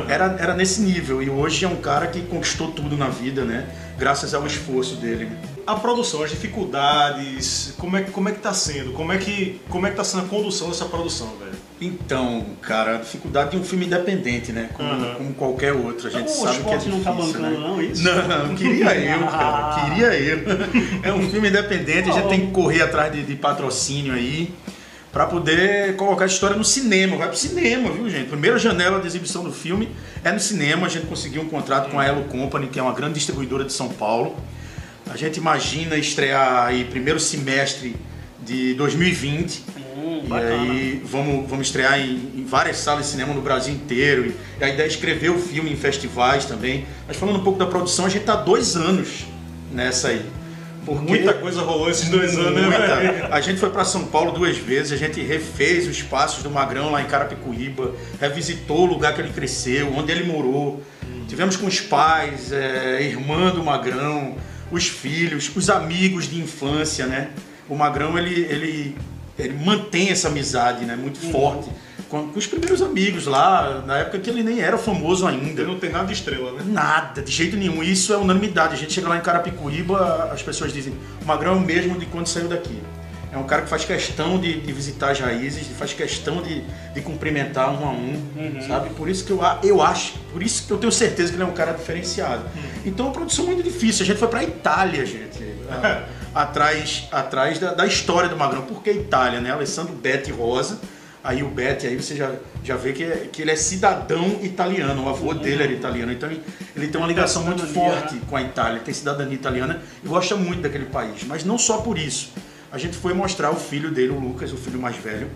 Era, 0.07 0.37
era 0.39 0.53
nesse 0.53 0.81
nível, 0.81 1.21
e 1.21 1.29
hoje 1.29 1.65
é 1.65 1.67
um 1.67 1.75
cara 1.75 2.07
que 2.07 2.21
conquistou 2.21 2.71
tudo 2.71 2.95
na 2.95 3.09
vida, 3.09 3.43
né? 3.43 3.67
Graças 3.97 4.33
ao 4.33 4.47
esforço 4.47 4.95
dele. 4.95 5.29
A 5.67 5.75
produção, 5.75 6.21
as 6.23 6.29
dificuldades, 6.29 7.73
como 7.77 7.97
é, 7.97 8.03
que- 8.03 8.11
como 8.11 8.29
é 8.29 8.31
que 8.31 8.39
tá 8.39 8.53
sendo? 8.53 8.91
Como 8.93 9.11
é 9.11 9.17
que, 9.17 9.59
como 9.69 9.87
é 9.87 9.89
que 9.89 9.95
tá 9.97 10.03
sendo 10.03 10.23
a 10.25 10.27
condução 10.27 10.69
dessa 10.69 10.85
produção, 10.85 11.27
velho? 11.39 11.55
Então, 11.81 12.45
cara, 12.61 12.95
a 12.95 12.97
dificuldade 12.99 13.51
de 13.51 13.57
um 13.57 13.63
filme 13.63 13.85
independente, 13.85 14.51
né? 14.51 14.69
Como, 14.73 15.15
como 15.15 15.33
qualquer 15.33 15.73
outro. 15.73 16.07
A 16.07 16.11
gente 16.11 16.29
Então, 16.31 16.43
o 16.43 16.45
sabe 16.47 16.63
que 16.63 16.69
é 16.69 16.77
difícil, 16.77 16.91
não 16.97 17.03
tá 17.03 17.11
bancando, 17.11 17.49
né? 17.49 17.57
não, 17.59 17.81
isso? 17.81 18.03
Não, 18.03 18.55
queria 18.55 18.95
eu, 18.95 19.19
cara. 19.27 19.75
Queria 19.89 20.13
eu. 20.13 20.39
É 21.03 21.11
um 21.13 21.29
filme 21.29 21.49
independente, 21.49 22.09
a 22.09 22.13
gente 22.13 22.29
tem 22.29 22.45
que 22.45 22.51
correr 22.51 22.81
atrás 22.83 23.11
de, 23.11 23.23
de 23.23 23.35
patrocínio 23.35 24.13
aí 24.13 24.53
pra 25.11 25.25
poder 25.25 25.95
colocar 25.95 26.25
a 26.25 26.27
história 26.27 26.55
no 26.55 26.63
cinema. 26.63 27.17
Vai 27.17 27.27
pro 27.27 27.37
cinema, 27.37 27.91
viu, 27.91 28.07
gente? 28.09 28.27
Primeira 28.29 28.57
janela 28.59 28.99
de 29.01 29.07
exibição 29.07 29.43
do 29.43 29.51
filme 29.51 29.89
é 30.23 30.31
no 30.31 30.39
cinema. 30.39 30.85
A 30.85 30.89
gente 30.89 31.07
conseguiu 31.07 31.41
um 31.41 31.49
contrato 31.49 31.89
com 31.89 31.99
a 31.99 32.05
Elo 32.05 32.23
Company, 32.25 32.67
que 32.67 32.79
é 32.79 32.83
uma 32.83 32.93
grande 32.93 33.15
distribuidora 33.15 33.63
de 33.65 33.73
São 33.73 33.89
Paulo. 33.89 34.35
A 35.09 35.17
gente 35.17 35.37
imagina 35.37 35.95
estrear 35.97 36.65
aí 36.65 36.83
primeiro 36.85 37.19
semestre 37.19 37.95
de 38.43 38.73
2020. 38.73 39.63
Hum, 39.97 40.21
E 40.25 40.27
bacana. 40.27 40.61
aí 40.61 41.01
vamos, 41.05 41.49
vamos 41.49 41.67
estrear 41.67 41.99
em, 41.99 42.31
em 42.35 42.45
várias 42.45 42.77
salas 42.77 43.05
de 43.05 43.11
cinema 43.11 43.33
no 43.33 43.41
Brasil 43.41 43.73
inteiro. 43.73 44.33
E 44.59 44.63
a 44.63 44.69
ideia 44.69 44.85
é 44.85 44.89
escrever 44.89 45.29
o 45.29 45.39
filme 45.39 45.71
em 45.71 45.75
festivais 45.75 46.45
também. 46.45 46.85
Mas 47.07 47.17
falando 47.17 47.37
um 47.39 47.43
pouco 47.43 47.59
da 47.59 47.65
produção, 47.65 48.05
a 48.05 48.09
gente 48.09 48.21
está 48.21 48.35
dois 48.35 48.75
anos 48.75 49.25
nessa 49.71 50.09
aí. 50.09 50.25
Porque 50.85 51.09
Muita 51.09 51.33
coisa 51.33 51.61
rolou 51.61 51.89
esses 51.89 52.09
dois 52.09 52.37
anos, 52.37 52.61
né? 52.61 52.67
Muita. 52.67 53.33
A 53.33 53.41
gente 53.41 53.59
foi 53.59 53.71
para 53.71 53.83
São 53.83 54.05
Paulo 54.05 54.31
duas 54.33 54.55
vezes, 54.57 54.91
a 54.91 54.97
gente 54.97 55.19
refez 55.19 55.87
os 55.87 56.03
passos 56.03 56.43
do 56.43 56.49
Magrão 56.51 56.91
lá 56.91 57.01
em 57.01 57.05
Carapicuíba, 57.05 57.91
revisitou 58.21 58.81
o 58.81 58.85
lugar 58.85 59.15
que 59.15 59.21
ele 59.21 59.33
cresceu, 59.33 59.91
onde 59.95 60.11
ele 60.11 60.25
morou. 60.25 60.83
Tivemos 61.27 61.55
com 61.55 61.65
os 61.65 61.79
pais, 61.81 62.51
é, 62.51 63.01
irmã 63.01 63.49
do 63.49 63.63
Magrão, 63.63 64.35
os 64.71 64.87
filhos, 64.87 65.51
os 65.55 65.69
amigos 65.69 66.27
de 66.29 66.39
infância, 66.39 67.05
né? 67.05 67.29
O 67.69 67.75
Magrão, 67.75 68.17
ele, 68.17 68.41
ele, 68.41 68.97
ele 69.37 69.53
mantém 69.53 70.09
essa 70.09 70.27
amizade, 70.27 70.85
né? 70.85 70.95
Muito 70.95 71.19
forte. 71.31 71.69
Com, 72.09 72.27
com 72.27 72.37
os 72.37 72.45
primeiros 72.45 72.81
amigos 72.81 73.25
lá, 73.25 73.83
na 73.85 73.97
época 73.97 74.19
que 74.19 74.29
ele 74.29 74.43
nem 74.43 74.61
era 74.61 74.77
famoso 74.77 75.25
ainda. 75.25 75.61
Ele 75.61 75.71
não 75.71 75.79
tem 75.79 75.89
nada 75.89 76.05
de 76.05 76.13
estrela, 76.13 76.51
né? 76.51 76.63
Nada, 76.67 77.21
de 77.21 77.31
jeito 77.31 77.57
nenhum. 77.57 77.81
Isso 77.81 78.13
é 78.13 78.17
unanimidade. 78.17 78.73
A 78.73 78.77
gente 78.77 78.93
chega 78.93 79.07
lá 79.07 79.17
em 79.17 79.21
Carapicuíba, 79.21 80.29
as 80.31 80.43
pessoas 80.43 80.71
dizem, 80.71 80.93
o 81.21 81.25
Magrão 81.25 81.53
é 81.53 81.55
o 81.57 81.61
mesmo 81.61 81.97
de 81.97 82.05
quando 82.05 82.27
saiu 82.27 82.47
daqui. 82.47 82.79
É 83.35 83.37
um 83.37 83.43
cara 83.43 83.63
que 83.63 83.69
faz 83.69 83.83
questão 83.83 84.39
de, 84.39 84.61
de 84.61 84.71
visitar 84.71 85.11
as 85.11 85.19
raízes, 85.19 85.67
faz 85.77 85.91
questão 85.93 86.41
de, 86.41 86.63
de 86.93 87.01
cumprimentar 87.01 87.69
um 87.69 87.85
a 87.85 87.91
um, 87.91 88.17
sabe? 88.65 88.89
Por 88.91 89.09
isso 89.09 89.25
que 89.25 89.31
eu, 89.31 89.41
eu 89.61 89.81
acho, 89.81 90.13
por 90.31 90.41
isso 90.41 90.65
que 90.65 90.71
eu 90.71 90.77
tenho 90.77 90.91
certeza 90.91 91.29
que 91.31 91.35
ele 91.35 91.43
é 91.43 91.45
um 91.45 91.51
cara 91.53 91.73
diferenciado. 91.73 92.43
Então, 92.85 93.09
a 93.09 93.11
produção 93.11 93.43
é 93.45 93.47
muito 93.49 93.63
difícil. 93.63 94.03
A 94.03 94.05
gente 94.07 94.17
foi 94.19 94.29
pra 94.29 94.41
Itália, 94.43 95.05
gente, 95.05 95.43
a- 95.69 96.05
atrás, 96.41 97.07
atrás 97.11 97.59
da, 97.59 97.73
da 97.73 97.85
história 97.85 98.29
do 98.29 98.37
Magrão. 98.37 98.61
Por 98.63 98.81
que 98.81 98.89
Itália, 98.91 99.39
né? 99.41 99.51
Alessandro 99.51 99.93
Betti 99.93 100.31
Rosa. 100.31 100.79
Aí 101.23 101.41
o 101.41 101.47
Betti, 101.49 101.87
aí 101.87 101.95
você 101.95 102.15
já, 102.15 102.31
já 102.63 102.75
vê 102.77 102.93
que, 102.93 103.03
é- 103.03 103.27
que 103.31 103.41
ele 103.41 103.49
é 103.51 103.55
cidadão 103.55 104.39
italiano, 104.43 105.05
o 105.05 105.09
avô 105.09 105.33
dele 105.33 105.63
era 105.63 105.71
italiano, 105.71 106.11
então 106.11 106.29
ele, 106.29 106.39
ele 106.75 106.87
tem 106.87 107.01
uma 107.01 107.07
ligação 107.07 107.43
muito 107.43 107.63
forte 107.73 108.15
com 108.29 108.35
a 108.37 108.41
Itália, 108.43 108.79
tem 108.79 108.93
cidadania 108.93 109.33
italiana 109.33 109.81
e 110.03 110.07
gosta 110.07 110.35
muito 110.35 110.61
daquele 110.61 110.85
país. 110.85 111.23
Mas 111.25 111.43
não 111.43 111.57
só 111.57 111.79
por 111.79 111.97
isso. 111.97 112.31
A 112.75 112.77
gente 112.77 112.97
foi 112.97 113.13
mostrar 113.13 113.51
o 113.51 113.55
filho 113.55 113.89
dele, 113.89 114.09
o 114.11 114.19
Lucas, 114.19 114.51
o 114.51 114.57
filho 114.57 114.77
mais 114.77 114.97
velho, 114.97 115.29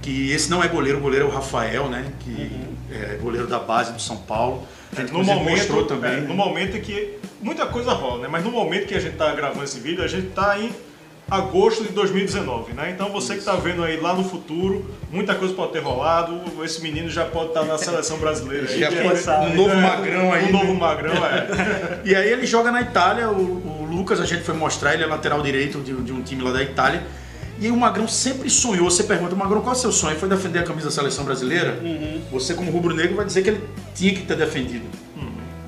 que 0.00 0.30
esse 0.30 0.48
não 0.48 0.62
é 0.62 0.68
goleiro, 0.68 0.98
o 0.98 1.00
goleiro 1.00 1.24
é 1.24 1.28
o 1.28 1.30
Rafael, 1.32 1.88
né? 1.88 2.12
Que 2.20 2.52
é 2.92 3.16
goleiro 3.20 3.48
da 3.48 3.58
base 3.58 3.92
do 3.92 4.00
São 4.00 4.16
Paulo. 4.18 4.64
A 4.96 5.00
gente 5.00 5.12
No 5.12 5.24
momento, 5.24 5.56
mostrou 5.56 5.86
também. 5.86 6.12
é, 6.12 6.20
no 6.20 6.34
momento 6.34 6.76
em 6.76 6.80
que 6.80 7.18
muita 7.40 7.66
coisa 7.66 7.90
rola, 7.90 8.22
né? 8.22 8.28
Mas 8.30 8.44
no 8.44 8.52
momento 8.52 8.86
que 8.86 8.94
a 8.94 9.00
gente 9.00 9.16
tá 9.16 9.34
gravando 9.34 9.64
esse 9.64 9.80
vídeo, 9.80 10.04
a 10.04 10.06
gente 10.06 10.28
tá 10.28 10.56
em 10.56 10.70
agosto 11.30 11.82
de 11.84 11.90
2019, 11.92 12.72
né? 12.72 12.90
Então 12.94 13.10
você 13.10 13.36
que 13.36 13.44
tá 13.44 13.52
vendo 13.54 13.84
aí 13.84 14.00
lá 14.00 14.14
no 14.14 14.24
futuro, 14.24 14.84
muita 15.12 15.34
coisa 15.34 15.52
pode 15.54 15.72
ter 15.72 15.80
rolado, 15.80 16.40
esse 16.64 16.80
menino 16.82 17.08
já 17.10 17.24
pode 17.24 17.48
estar 17.48 17.64
na 17.64 17.76
seleção 17.76 18.16
brasileira. 18.18 18.66
aí, 18.68 18.78
Já 18.80 18.90
pode- 18.90 19.18
sabe, 19.20 19.52
um 19.52 19.54
novo 19.56 19.74
né? 19.74 19.80
magrão 19.82 20.32
aí, 20.32 20.46
Um 20.48 20.52
novo 20.52 20.72
né? 20.72 20.78
magrão, 20.80 21.12
é. 21.26 22.00
E 22.04 22.14
aí 22.14 22.30
ele 22.30 22.46
joga 22.46 22.70
na 22.72 22.80
Itália, 22.80 23.28
o, 23.28 23.34
o 23.82 23.86
Lucas, 23.90 24.20
a 24.20 24.24
gente 24.24 24.42
foi 24.42 24.54
mostrar, 24.54 24.94
ele 24.94 25.02
é 25.02 25.06
lateral 25.06 25.42
direito 25.42 25.80
de, 25.80 25.92
de 25.94 26.12
um 26.12 26.22
time 26.22 26.42
lá 26.42 26.50
da 26.52 26.62
Itália. 26.62 27.02
E 27.60 27.66
aí 27.66 27.72
o 27.72 27.76
Magrão 27.76 28.06
sempre 28.06 28.48
sonhou, 28.48 28.88
você 28.88 29.02
pergunta, 29.02 29.34
Magrão, 29.34 29.60
qual 29.60 29.74
é 29.74 29.76
o 29.76 29.80
seu 29.80 29.90
sonho? 29.90 30.16
Foi 30.16 30.28
defender 30.28 30.60
a 30.60 30.62
camisa 30.62 30.86
da 30.86 30.92
seleção 30.92 31.24
brasileira? 31.24 31.76
Você 32.30 32.54
como 32.54 32.70
rubro-negro 32.70 33.16
vai 33.16 33.26
dizer 33.26 33.42
que 33.42 33.50
ele 33.50 33.64
tinha 33.96 34.14
que 34.14 34.22
ter 34.22 34.36
defendido. 34.36 34.84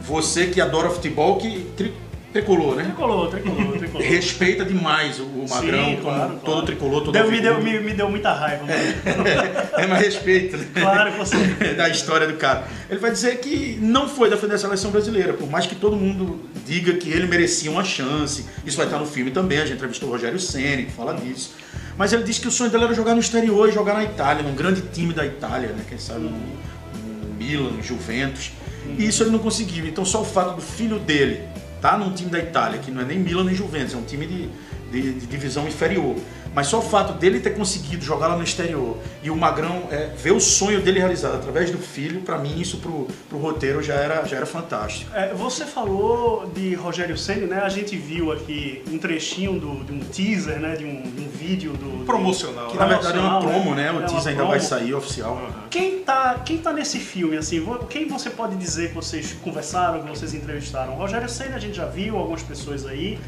Você 0.03 0.47
que 0.47 0.61
adora 0.61 0.89
futebol, 0.89 1.37
que 1.39 1.67
tri, 1.77 1.93
tricolor, 2.33 2.77
né? 2.77 2.85
Tricolor, 2.85 3.29
tricolor, 3.31 3.79
tricolor. 3.79 4.07
Respeita 4.07 4.65
demais 4.65 5.19
o, 5.19 5.25
Magrão, 5.49 5.85
Sim, 5.85 5.97
como 5.97 6.03
claro, 6.15 6.31
todo 6.35 6.43
claro. 6.45 6.67
tricolor, 6.67 7.01
todo 7.03 7.13
Deu- 7.13 7.31
me, 7.31 7.41
deu, 7.41 7.61
me, 7.63 7.81
me 7.81 7.93
deu 7.93 8.09
muita 8.09 8.33
raiva. 8.33 8.65
né? 8.65 8.77
É, 9.81 9.87
mas 9.87 10.01
respeito, 10.05 10.57
né? 10.57 10.67
Claro 10.75 11.13
que 11.13 11.19
você. 11.19 11.75
da 11.75 11.89
história 11.89 12.27
do 12.27 12.35
cara. 12.35 12.67
Ele 12.89 13.01
vai 13.01 13.11
dizer 13.11 13.39
que 13.39 13.79
não 13.81 14.09
foi 14.09 14.29
defender 14.29 14.55
a 14.55 14.59
seleção 14.59 14.91
brasileira, 14.91 15.33
por 15.33 15.49
mais 15.49 15.67
que 15.67 15.75
todo 15.75 15.97
mundo 15.97 16.41
diga 16.67 16.93
que 16.95 17.09
ele 17.11 17.27
merecia 17.27 17.71
uma 17.71 17.85
chance. 17.85 18.45
Isso 18.65 18.77
vai 18.77 18.87
estar 18.87 18.99
no 18.99 19.07
filme 19.07 19.31
também, 19.31 19.59
a 19.59 19.63
gente 19.65 19.75
entrevistou 19.77 20.09
o 20.09 20.13
Rogério 20.13 20.39
Ceni, 20.39 20.85
que 20.85 20.93
fala 20.93 21.15
disso. 21.15 21.55
Mas 21.97 22.13
ele 22.13 22.23
disse 22.23 22.41
que 22.41 22.49
o 22.49 22.51
sonho 22.51 22.71
dele 22.71 22.85
era 22.85 22.95
jogar 22.95 23.15
no 23.15 23.21
exterior 23.21 23.69
e 23.69 23.73
jogar 23.73 23.95
na 23.95 24.05
Itália, 24.05 24.43
num 24.43 24.55
grande 24.55 24.81
time 24.93 25.13
da 25.13 25.25
Itália, 25.27 25.69
né? 25.69 25.83
Quem 25.89 25.99
sabe 25.99 26.21
no, 26.21 26.31
no 26.31 27.35
Milan, 27.39 27.71
no 27.71 27.83
Juventus. 27.83 28.53
E 28.99 29.07
isso 29.07 29.23
ele 29.23 29.31
não 29.31 29.39
conseguiu. 29.39 29.87
Então 29.87 30.05
só 30.05 30.21
o 30.23 30.25
fato 30.25 30.57
do 30.57 30.63
filho 30.63 30.99
dele 30.99 31.43
tá 31.81 31.97
num 31.97 32.13
time 32.13 32.31
da 32.31 32.39
Itália, 32.39 32.79
que 32.79 32.91
não 32.91 33.03
é 33.03 33.05
nem 33.05 33.19
Milan 33.19 33.45
nem 33.45 33.55
Juventus, 33.55 33.95
é 33.95 33.97
um 33.97 34.05
time 34.05 34.27
de, 34.27 34.49
de, 34.91 35.13
de 35.15 35.27
divisão 35.27 35.67
inferior. 35.67 36.17
Mas 36.55 36.67
só 36.67 36.79
o 36.79 36.83
fato 36.83 37.13
dele 37.15 37.41
ter 37.41 37.51
conseguido 37.51 38.05
jogar 38.05 38.29
lá 38.29 38.37
no 38.37 38.43
exterior 38.43 38.99
e 39.23 39.31
o 39.31 39.37
Magrão 39.37 39.85
é, 39.91 40.07
ver 40.17 40.33
o 40.33 40.41
sonho 40.41 40.81
dele 40.81 40.99
realizado 40.99 41.37
através 41.37 41.71
do 41.71 41.79
filho, 41.79 42.23
para 42.23 42.39
mim 42.39 42.61
isso 42.61 42.79
pro, 42.79 43.07
pro 43.29 43.39
roteiro 43.39 43.83
já 43.83 43.95
era, 43.95 44.25
já 44.25 44.37
era 44.37 44.47
fantástico. 44.47 45.11
É, 45.15 45.33
você 45.33 45.65
falou 45.65 46.51
de 46.55 46.75
Rogério 46.75 47.17
Ceni, 47.17 47.47
né? 47.47 47.61
A 47.63 47.69
gente 47.69 47.97
viu 47.97 48.33
aqui 48.33 48.83
um 48.91 48.99
trechinho 48.99 49.59
do, 49.59 49.85
de 49.85 49.93
um 49.93 50.01
teaser, 50.01 50.59
né? 50.59 50.75
De 50.77 50.85
um, 50.85 51.03
de 51.03 51.23
um 51.23 51.29
vídeo 51.29 51.73
do 51.73 52.05
Promocional. 52.05 52.69
Que 52.69 52.75
né? 52.77 52.81
na 52.81 52.87
verdade 52.87 53.19
é 53.19 53.21
uma 53.21 53.39
Promocional, 53.39 53.63
promo, 53.63 53.77
né? 53.77 53.87
É 53.87 53.93
O 53.93 53.99
uma 53.99 54.03
teaser 54.07 54.29
ainda 54.29 54.43
promo. 54.43 54.51
vai 54.51 54.61
sair 54.61 54.95
oficial. 54.95 55.51
Quem 55.71 56.01
tá, 56.01 56.41
quem 56.45 56.59
tá 56.59 56.73
nesse 56.73 56.99
filme, 56.99 57.37
assim, 57.37 57.65
quem 57.89 58.09
você 58.09 58.31
pode 58.31 58.57
dizer 58.57 58.89
que 58.89 58.95
vocês 58.95 59.33
conversaram, 59.43 60.03
que 60.03 60.09
vocês 60.09 60.35
entrevistaram? 60.35 60.95
Rogério 60.95 61.29
Senna 61.29 61.57
a 61.57 61.59
gente 61.59 61.77
já 61.77 61.87
viu, 61.87 62.17
algumas 62.17 62.43
pessoas 62.43 62.87
aí. 62.87 63.19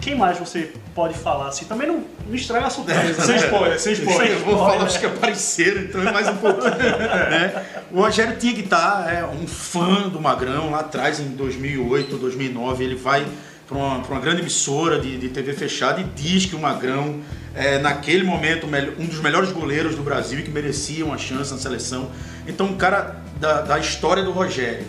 Quem 0.00 0.14
mais 0.14 0.38
você 0.38 0.72
pode 0.94 1.14
falar? 1.14 1.48
Assim, 1.48 1.64
também 1.64 1.88
não, 1.88 2.04
não 2.26 2.34
estraga 2.34 2.66
a 2.66 2.70
surpresa. 2.70 3.20
Sem 3.22 3.34
né? 3.36 3.44
spoiler, 3.44 3.80
sem 3.80 3.92
spoiler. 3.94 4.30
Eu 4.32 4.38
vou 4.40 4.56
falar 4.58 4.84
os 4.84 4.96
que 4.96 5.06
apareceram, 5.06 5.80
então 5.82 6.00
é 6.00 6.12
mais 6.12 6.28
um 6.28 6.36
pouquinho. 6.36 6.72
né? 6.72 7.64
O 7.90 8.00
Rogério 8.02 8.36
tinha 8.38 8.54
que 8.54 8.60
estar 8.60 9.12
é, 9.12 9.24
um 9.24 9.46
fã 9.46 10.08
do 10.08 10.20
Magrão 10.20 10.70
lá 10.70 10.80
atrás, 10.80 11.18
em 11.18 11.28
2008, 11.30 12.16
2009. 12.18 12.84
Ele 12.84 12.94
vai 12.94 13.26
para 13.66 13.76
uma, 13.76 14.00
pra 14.00 14.12
uma 14.14 14.20
grande 14.20 14.42
emissora 14.42 15.00
de, 15.00 15.16
de 15.18 15.28
TV 15.30 15.52
fechada 15.54 16.00
e 16.00 16.04
diz 16.04 16.46
que 16.46 16.54
o 16.54 16.58
Magrão 16.60 17.20
é, 17.54 17.78
naquele 17.78 18.22
momento, 18.22 18.66
um 18.98 19.06
dos 19.06 19.20
melhores 19.20 19.50
goleiros 19.50 19.96
do 19.96 20.02
Brasil 20.02 20.38
e 20.38 20.42
que 20.42 20.50
merecia 20.50 21.04
uma 21.04 21.18
chance 21.18 21.50
na 21.52 21.58
seleção. 21.58 22.10
Então, 22.46 22.66
um 22.66 22.76
cara 22.76 23.16
da, 23.40 23.62
da 23.62 23.78
história 23.78 24.22
do 24.22 24.30
Rogério. 24.30 24.84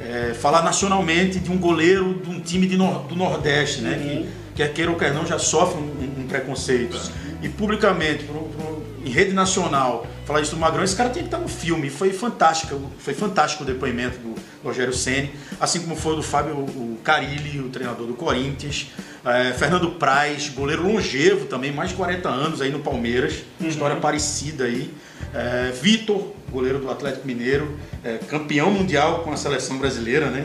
é, 0.00 0.34
falar 0.34 0.62
nacionalmente 0.62 1.38
de 1.40 1.50
um 1.50 1.58
goleiro 1.58 2.14
de 2.22 2.30
um 2.30 2.38
time 2.40 2.66
de 2.66 2.76
nor- 2.76 3.02
do 3.08 3.16
Nordeste, 3.16 3.80
né? 3.80 3.98
Que, 4.00 4.41
quer 4.54 4.72
queira 4.72 4.90
ou 4.90 4.96
quer 4.96 5.12
não, 5.12 5.26
já 5.26 5.38
sofre 5.38 5.78
um, 5.80 6.22
um- 6.22 6.26
preconceito. 6.28 6.98
E 7.42 7.48
publicamente, 7.48 8.24
pro- 8.24 8.44
pro- 8.44 8.82
em 9.04 9.10
rede 9.10 9.32
nacional, 9.32 10.06
falar 10.24 10.40
isso 10.40 10.52
do 10.54 10.60
Magrão, 10.60 10.82
esse 10.84 10.94
cara 10.96 11.10
tinha 11.10 11.22
que 11.22 11.28
estar 11.28 11.38
no 11.38 11.48
filme. 11.48 11.90
Foi 11.90 12.12
fantástico, 12.12 12.80
foi 12.98 13.12
fantástico 13.14 13.64
o 13.64 13.66
depoimento 13.66 14.16
do 14.18 14.34
Rogério 14.64 14.92
Ceni, 14.94 15.30
assim 15.60 15.80
como 15.80 15.96
foi 15.96 16.12
o 16.12 16.16
do 16.16 16.22
Fábio 16.22 16.54
o 16.54 16.98
Carilli, 17.02 17.58
o 17.60 17.68
treinador 17.68 18.06
do 18.06 18.14
Corinthians. 18.14 18.86
É, 19.24 19.52
Fernando 19.52 19.90
Praz, 19.90 20.48
goleiro 20.48 20.82
longevo 20.86 21.46
também, 21.46 21.72
mais 21.72 21.90
de 21.90 21.96
40 21.96 22.28
anos 22.28 22.60
aí 22.62 22.70
no 22.70 22.78
Palmeiras, 22.78 23.42
história 23.60 23.96
parecida 23.96 24.64
aí. 24.64 24.92
É, 25.34 25.70
Vitor, 25.72 26.32
goleiro 26.50 26.78
do 26.78 26.90
Atlético 26.90 27.26
Mineiro, 27.26 27.76
é, 28.04 28.18
campeão 28.18 28.70
mundial 28.70 29.20
com 29.20 29.32
a 29.32 29.36
seleção 29.36 29.78
brasileira, 29.78 30.30
né? 30.30 30.44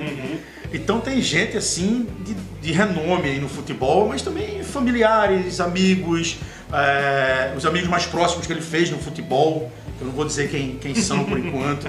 Então 0.73 0.99
tem 0.99 1.21
gente 1.21 1.55
assim 1.57 2.07
de, 2.25 2.35
de 2.67 2.73
renome 2.73 3.29
aí 3.29 3.39
no 3.39 3.47
futebol, 3.47 4.09
mas 4.09 4.21
também 4.21 4.61
familiares, 4.61 5.61
amigos, 5.61 6.37
é, 6.73 7.53
os 7.55 7.65
amigos 7.65 7.87
mais 7.87 8.05
próximos 8.05 8.45
que 8.45 8.51
ele 8.51 8.61
fez 8.61 8.89
no 8.89 8.97
futebol. 8.97 9.71
Eu 10.01 10.07
não 10.07 10.13
vou 10.13 10.25
dizer 10.25 10.49
quem, 10.49 10.75
quem 10.75 10.93
são 10.93 11.23
por 11.23 11.39
enquanto. 11.39 11.87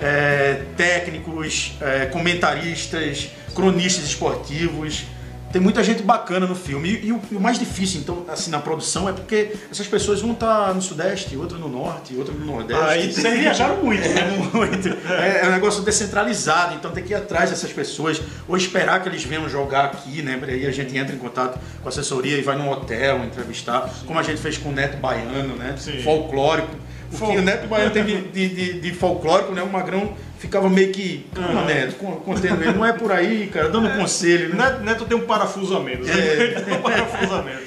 É, 0.00 0.62
técnicos, 0.76 1.72
é, 1.80 2.06
comentaristas, 2.06 3.30
cronistas 3.52 4.04
esportivos. 4.04 5.04
Tem 5.52 5.60
muita 5.60 5.84
gente 5.84 6.02
bacana 6.02 6.46
no 6.46 6.54
filme. 6.54 6.88
E, 6.88 7.06
e 7.06 7.12
o, 7.12 7.20
e 7.30 7.36
o 7.36 7.40
mais 7.40 7.58
difícil, 7.58 8.00
então, 8.00 8.24
assim, 8.28 8.50
na 8.50 8.58
produção 8.58 9.08
é 9.08 9.12
porque 9.12 9.52
essas 9.70 9.86
pessoas 9.86 10.20
vão 10.20 10.32
estar 10.32 10.74
no 10.74 10.80
Sudeste, 10.80 11.36
outra 11.36 11.58
no 11.58 11.68
Norte, 11.68 12.16
outra 12.16 12.32
no 12.32 12.44
Nordeste. 12.44 12.84
Aí 12.84 13.12
Vocês 13.12 13.38
viajaram 13.38 13.76
muito, 13.76 14.08
né? 14.08 14.20
É 14.20 14.38
muito. 14.56 14.88
É, 14.88 15.40
é 15.42 15.48
um 15.48 15.52
negócio 15.52 15.82
descentralizado, 15.82 16.74
então 16.74 16.90
tem 16.90 17.04
que 17.04 17.12
ir 17.12 17.16
atrás 17.16 17.50
dessas 17.50 17.72
pessoas, 17.72 18.20
ou 18.48 18.56
esperar 18.56 19.02
que 19.02 19.08
eles 19.08 19.22
venham 19.24 19.48
jogar 19.48 19.86
aqui, 19.86 20.22
né? 20.22 20.40
Aí 20.48 20.66
a 20.66 20.72
gente 20.72 20.96
entra 20.96 21.14
em 21.14 21.18
contato 21.18 21.58
com 21.82 21.88
a 21.88 21.90
assessoria 21.90 22.38
e 22.38 22.42
vai 22.42 22.56
num 22.56 22.70
hotel 22.70 23.24
entrevistar, 23.24 23.88
como 24.06 24.18
a 24.18 24.22
gente 24.22 24.40
fez 24.40 24.56
com 24.56 24.70
o 24.70 24.72
Neto 24.72 24.96
Baiano, 24.96 25.54
né? 25.56 25.74
Sim. 25.76 26.02
Folclórico. 26.02 26.70
O 27.12 27.26
que 27.30 27.36
o 27.38 27.42
Neto 27.42 27.68
Baiano 27.68 27.90
tem 27.90 28.04
de, 28.04 28.22
de, 28.48 28.80
de- 28.80 28.92
folclórico, 28.94 29.52
né? 29.52 29.62
O 29.62 29.68
Magrão 29.70 30.14
ficava 30.38 30.68
meio 30.70 30.90
que. 30.92 31.26
Calma, 31.34 31.64
Neto, 31.64 31.96
con- 31.96 32.16
contendo 32.16 32.62
ele. 32.62 32.72
Não 32.72 32.84
é 32.84 32.92
por 32.92 33.12
aí, 33.12 33.48
cara, 33.52 33.68
dando 33.68 33.90
conselho, 33.98 34.48
né? 34.54 34.56
Neto, 34.64 34.80
Neto 34.82 35.04
tem 35.04 35.16
um 35.16 35.26
parafuso 35.26 35.76
a 35.76 35.80
menos. 35.80 36.06
né? 36.06 36.14
Ele 36.16 36.60
tem 36.60 36.74
um 36.74 36.82
parafuso 36.82 37.34
a 37.34 37.42
menos. 37.42 37.62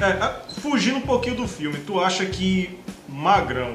É, 0.00 0.04
a- 0.04 0.40
fugindo 0.60 0.96
um 0.96 1.02
pouquinho 1.02 1.36
do 1.36 1.46
filme, 1.46 1.78
tu 1.86 2.00
acha 2.00 2.24
que 2.26 2.78
Magrão 3.08 3.74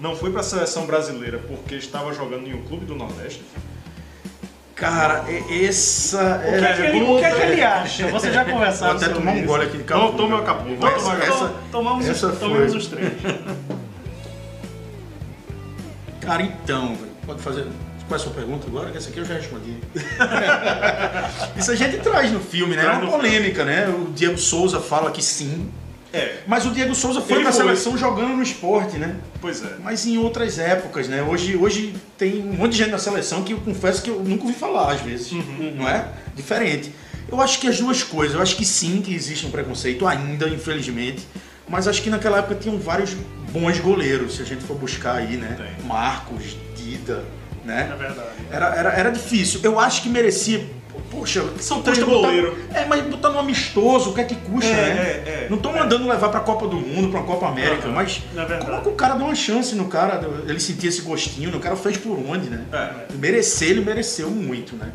não 0.00 0.16
foi 0.16 0.30
pra 0.30 0.42
seleção 0.42 0.86
brasileira 0.86 1.38
porque 1.38 1.74
estava 1.76 2.12
jogando 2.14 2.46
em 2.48 2.54
um 2.54 2.62
clube 2.62 2.84
do 2.86 2.94
Nordeste? 2.94 3.42
Cara, 4.74 5.24
essa. 5.66 6.40
O 6.46 6.50
que, 6.56 6.64
é 6.64 6.72
que 6.72 6.82
ele, 6.82 7.00
o 7.02 7.18
que 7.18 7.24
é 7.24 7.30
que 7.32 7.42
ele 7.42 7.62
acha? 7.62 8.06
Você 8.08 8.30
já 8.32 8.44
Vou 8.44 8.52
conversaram 8.54 8.96
até 8.96 9.08
tomar 9.08 9.32
um 9.32 9.44
gole 9.44 9.64
aqui 9.64 9.78
de 9.78 9.82
Toma, 9.82 10.04
café. 10.04 10.16
toma 10.16 10.28
meu 10.36 10.44
capô, 10.44 10.74
vai 10.76 10.94
Essa- 10.94 11.02
tomar 11.10 11.18
essa- 11.22 11.30
capô. 11.48 11.54
Tomamos, 11.72 12.08
essa 12.08 12.26
os, 12.28 12.38
tomamos 12.38 12.74
os 12.76 12.86
três. 12.86 13.12
Cara, 16.28 16.42
então, 16.42 16.94
pode 17.24 17.40
fazer. 17.40 17.64
Qual 18.06 18.12
é 18.12 18.14
a 18.16 18.18
sua 18.18 18.32
pergunta 18.34 18.66
agora? 18.66 18.90
Que 18.90 18.98
essa 18.98 19.08
aqui 19.08 19.18
eu 19.18 19.24
já 19.24 19.32
respondi. 19.32 19.78
Isso 21.56 21.72
a 21.72 21.74
gente 21.74 21.96
traz 21.98 22.30
no 22.30 22.38
filme, 22.38 22.76
né? 22.76 22.84
É 22.84 22.90
uma 22.90 23.10
polêmica, 23.10 23.64
né? 23.64 23.88
O 23.88 24.12
Diego 24.12 24.36
Souza 24.36 24.78
fala 24.78 25.10
que 25.10 25.24
sim. 25.24 25.70
É, 26.12 26.40
Mas 26.46 26.66
o 26.66 26.70
Diego 26.70 26.94
Souza 26.94 27.22
foi 27.22 27.42
na 27.42 27.52
seleção 27.52 27.96
jogando 27.96 28.34
no 28.34 28.42
esporte, 28.42 28.96
né? 28.96 29.16
pois 29.40 29.62
é. 29.62 29.76
Mas 29.82 30.06
em 30.06 30.18
outras 30.18 30.58
épocas, 30.58 31.08
né? 31.08 31.22
Hoje, 31.22 31.56
hoje 31.56 31.94
tem 32.16 32.42
um 32.42 32.54
monte 32.54 32.72
de 32.72 32.78
gente 32.78 32.90
na 32.90 32.98
seleção 32.98 33.42
que 33.42 33.52
eu 33.52 33.58
confesso 33.58 34.02
que 34.02 34.10
eu 34.10 34.20
nunca 34.20 34.44
ouvi 34.44 34.54
falar, 34.54 34.92
às 34.92 35.00
vezes. 35.00 35.32
Não 35.76 35.88
é? 35.88 36.08
Diferente. 36.34 36.92
Eu 37.30 37.40
acho 37.40 37.58
que 37.58 37.68
as 37.68 37.78
duas 37.78 38.02
coisas. 38.02 38.34
Eu 38.34 38.42
acho 38.42 38.56
que 38.56 38.64
sim, 38.64 39.00
que 39.02 39.14
existe 39.14 39.46
um 39.46 39.50
preconceito 39.50 40.06
ainda, 40.06 40.48
infelizmente. 40.48 41.26
Mas 41.68 41.86
acho 41.88 42.02
que 42.02 42.10
naquela 42.10 42.38
época 42.38 42.54
tinham 42.54 42.78
vários 42.78 43.14
bons 43.52 43.78
goleiros, 43.80 44.36
se 44.36 44.42
a 44.42 44.44
gente 44.44 44.62
for 44.64 44.76
buscar 44.76 45.16
aí, 45.16 45.36
né? 45.36 45.56
Tem. 45.56 45.86
Marcos, 45.86 46.56
Dida, 46.76 47.24
É 47.64 47.66
né? 47.66 47.96
verdade. 47.98 48.28
Era, 48.50 48.66
era, 48.74 48.88
era 48.92 49.10
difícil. 49.10 49.60
Eu 49.62 49.78
acho 49.78 50.02
que 50.02 50.08
merecia. 50.08 50.64
Poxa, 51.10 51.42
São 51.60 51.80
três 51.80 51.98
goleiros. 52.02 52.54
É, 52.74 52.84
mas 52.84 53.02
botar 53.06 53.30
no 53.30 53.38
amistoso, 53.38 54.10
o 54.10 54.14
que 54.14 54.20
é 54.20 54.24
que 54.24 54.34
custa, 54.34 54.70
É, 54.70 54.74
né? 54.94 55.00
é, 55.00 55.44
é. 55.44 55.46
Não 55.48 55.56
estão 55.56 55.72
mandando 55.72 56.06
levar 56.08 56.28
pra 56.28 56.40
Copa 56.40 56.66
do 56.66 56.76
Mundo, 56.76 57.10
pra 57.10 57.22
Copa 57.22 57.46
América, 57.48 57.88
mas 57.88 58.20
É 58.32 58.38
verdade. 58.40 58.64
coloca 58.66 58.88
o 58.88 58.94
cara, 58.94 59.14
dá 59.14 59.24
uma 59.24 59.34
chance 59.34 59.74
no 59.74 59.86
cara, 59.86 60.20
ele 60.46 60.60
sentir 60.60 60.88
esse 60.88 61.00
gostinho, 61.02 61.54
o 61.56 61.60
cara 61.60 61.76
fez 61.76 61.96
por 61.96 62.18
onde, 62.18 62.50
né? 62.50 62.64
É. 62.72 63.14
Merecer, 63.14 63.70
ele 63.70 63.80
mereceu 63.82 64.28
muito, 64.30 64.76
né? 64.76 64.90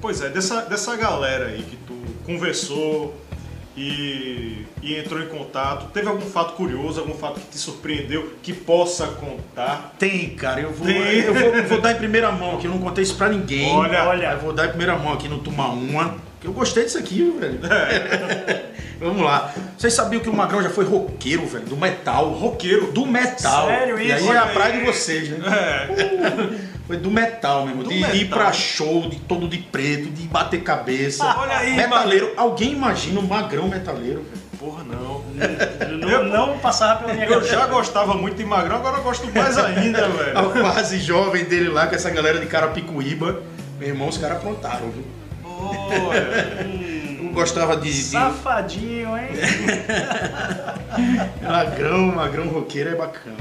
Pois 0.00 0.20
é, 0.20 0.28
dessa, 0.28 0.62
dessa 0.62 0.94
galera 0.96 1.46
aí 1.46 1.62
que 1.62 1.76
tu 1.76 1.94
conversou 2.24 3.14
e, 3.76 4.64
e 4.82 4.96
entrou 4.96 5.20
em 5.20 5.26
contato, 5.26 5.90
teve 5.92 6.08
algum 6.08 6.26
fato 6.26 6.54
curioso, 6.54 7.00
algum 7.00 7.14
fato 7.14 7.38
que 7.40 7.46
te 7.48 7.58
surpreendeu, 7.58 8.34
que 8.42 8.52
possa 8.52 9.06
contar? 9.08 9.94
Tem, 9.98 10.30
cara, 10.30 10.60
eu 10.60 10.72
vou, 10.72 10.86
Tem. 10.86 11.20
eu 11.20 11.34
vou, 11.34 11.62
vou 11.64 11.80
dar 11.80 11.92
em 11.92 11.96
primeira 11.96 12.32
mão 12.32 12.56
aqui, 12.56 12.66
eu 12.66 12.70
não 12.70 12.78
contei 12.78 13.04
isso 13.04 13.16
pra 13.16 13.28
ninguém. 13.28 13.70
Olha, 13.74 14.04
olha. 14.04 14.32
Eu 14.32 14.38
vou 14.38 14.52
dar 14.52 14.66
em 14.66 14.68
primeira 14.68 14.96
mão 14.96 15.12
aqui 15.12 15.28
no 15.28 15.38
Tuma 15.40 15.68
Uma, 15.68 16.16
que 16.40 16.46
eu 16.46 16.52
gostei 16.52 16.84
disso 16.84 16.98
aqui, 16.98 17.30
velho. 17.38 17.60
É. 17.66 18.66
Vamos 18.98 19.22
lá. 19.22 19.52
Vocês 19.76 19.92
sabiam 19.92 20.22
que 20.22 20.30
o 20.30 20.32
Magrão 20.32 20.62
já 20.62 20.70
foi 20.70 20.86
roqueiro, 20.86 21.46
velho, 21.46 21.66
do 21.66 21.76
metal. 21.76 22.30
Roqueiro. 22.30 22.92
Do 22.92 23.04
metal. 23.04 23.66
Sério 23.66 24.00
E 24.00 24.10
aí 24.10 24.22
isso? 24.22 24.32
é 24.32 24.38
a 24.38 24.46
praia 24.46 24.78
de 24.78 24.86
vocês, 24.86 25.28
né? 25.28 25.38
É. 25.46 26.75
Foi 26.86 26.96
do 26.96 27.10
metal 27.10 27.66
mesmo, 27.66 27.82
Do 27.82 27.88
de, 27.90 27.96
de 28.00 28.16
ir 28.16 28.24
metal. 28.24 28.38
pra 28.38 28.52
show, 28.52 29.08
de 29.08 29.16
todo 29.20 29.48
de 29.48 29.58
preto, 29.58 30.08
de 30.10 30.28
bater 30.28 30.62
cabeça. 30.62 31.24
Olha 31.36 31.56
aí, 31.58 31.74
Metaleiro. 31.74 32.32
Alguém 32.36 32.72
imagina 32.72 33.18
um 33.18 33.26
magrão 33.26 33.68
metaleiro, 33.68 34.22
velho? 34.22 34.46
Porra, 34.58 34.84
não. 34.84 35.24
Não, 36.06 36.24
não 36.24 36.58
passava 36.58 37.00
pela 37.00 37.12
minha 37.12 37.26
Eu 37.26 37.34
cabeça. 37.34 37.52
já 37.52 37.66
gostava 37.66 38.14
muito 38.14 38.36
de 38.36 38.44
Magrão, 38.44 38.76
agora 38.76 38.98
eu 38.98 39.02
gosto 39.02 39.30
mais 39.34 39.58
ainda, 39.58 40.06
A 40.34 40.42
velho. 40.42 40.62
fase 40.72 40.98
jovem 40.98 41.44
dele 41.44 41.68
lá, 41.68 41.86
com 41.86 41.94
essa 41.94 42.08
galera 42.10 42.38
de 42.38 42.46
Carapicuíba. 42.46 43.42
Meu 43.78 43.88
irmão, 43.88 44.08
os 44.08 44.16
caras 44.16 44.38
aprontaram, 44.38 44.88
viu? 44.90 45.04
Eu 47.22 47.32
gostava 47.36 47.76
de, 47.76 47.90
de 47.92 48.02
Safadinho, 48.02 49.16
hein? 49.18 49.28
magrão, 51.42 51.98
magrão 52.14 52.48
roqueiro 52.48 52.90
é 52.90 52.94
bacana. 52.94 53.36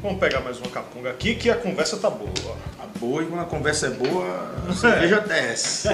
Vamos 0.00 0.20
pegar 0.20 0.40
mais 0.40 0.58
uma 0.58 0.68
capunga 0.68 1.10
aqui 1.10 1.34
que 1.34 1.50
a 1.50 1.56
conversa 1.56 1.96
tá 1.96 2.08
boa. 2.08 2.30
Tá 2.76 2.86
boa 3.00 3.22
e 3.22 3.26
quando 3.26 3.40
a 3.40 3.44
conversa 3.46 3.88
é 3.88 3.90
boa, 3.90 4.54
a 4.68 4.72
cerveja 4.72 5.20
desce. 5.20 5.88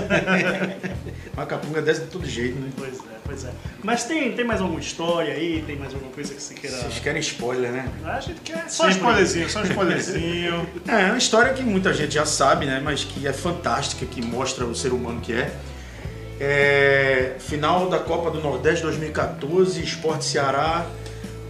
Uma 1.32 1.46
capunga 1.46 1.80
desce 1.80 2.02
de 2.02 2.06
todo 2.08 2.26
jeito, 2.26 2.58
né? 2.58 2.70
Pois 2.76 2.98
é, 2.98 3.18
pois 3.24 3.44
é. 3.44 3.50
Mas 3.82 4.04
tem, 4.04 4.32
tem 4.32 4.44
mais 4.44 4.60
alguma 4.60 4.78
história 4.78 5.32
aí? 5.32 5.64
Tem 5.66 5.76
mais 5.76 5.94
alguma 5.94 6.12
coisa 6.12 6.34
que 6.34 6.42
você 6.42 6.52
queira. 6.52 6.76
Vocês 6.76 6.98
querem 6.98 7.20
spoiler, 7.20 7.72
né? 7.72 7.88
A 8.04 8.20
gente 8.20 8.40
quer 8.42 8.68
Só 8.68 8.84
um 8.84 8.86
sempre. 8.86 8.90
spoilerzinho, 8.92 9.50
só 9.50 9.60
um 9.60 9.64
spoilerzinho. 9.64 10.66
É, 10.86 11.02
é 11.02 11.06
uma 11.06 11.18
história 11.18 11.52
que 11.54 11.62
muita 11.62 11.92
gente 11.94 12.14
já 12.14 12.26
sabe, 12.26 12.66
né? 12.66 12.80
Mas 12.84 13.04
que 13.04 13.26
é 13.26 13.32
fantástica, 13.32 14.04
que 14.04 14.20
mostra 14.20 14.66
o 14.66 14.74
ser 14.74 14.92
humano 14.92 15.20
que 15.22 15.32
é. 15.32 15.50
É, 16.38 17.36
final 17.38 17.88
da 17.88 17.98
Copa 17.98 18.30
do 18.30 18.40
Nordeste 18.40 18.82
2014, 18.82 19.82
Esporte 19.82 20.26
Ceará. 20.26 20.84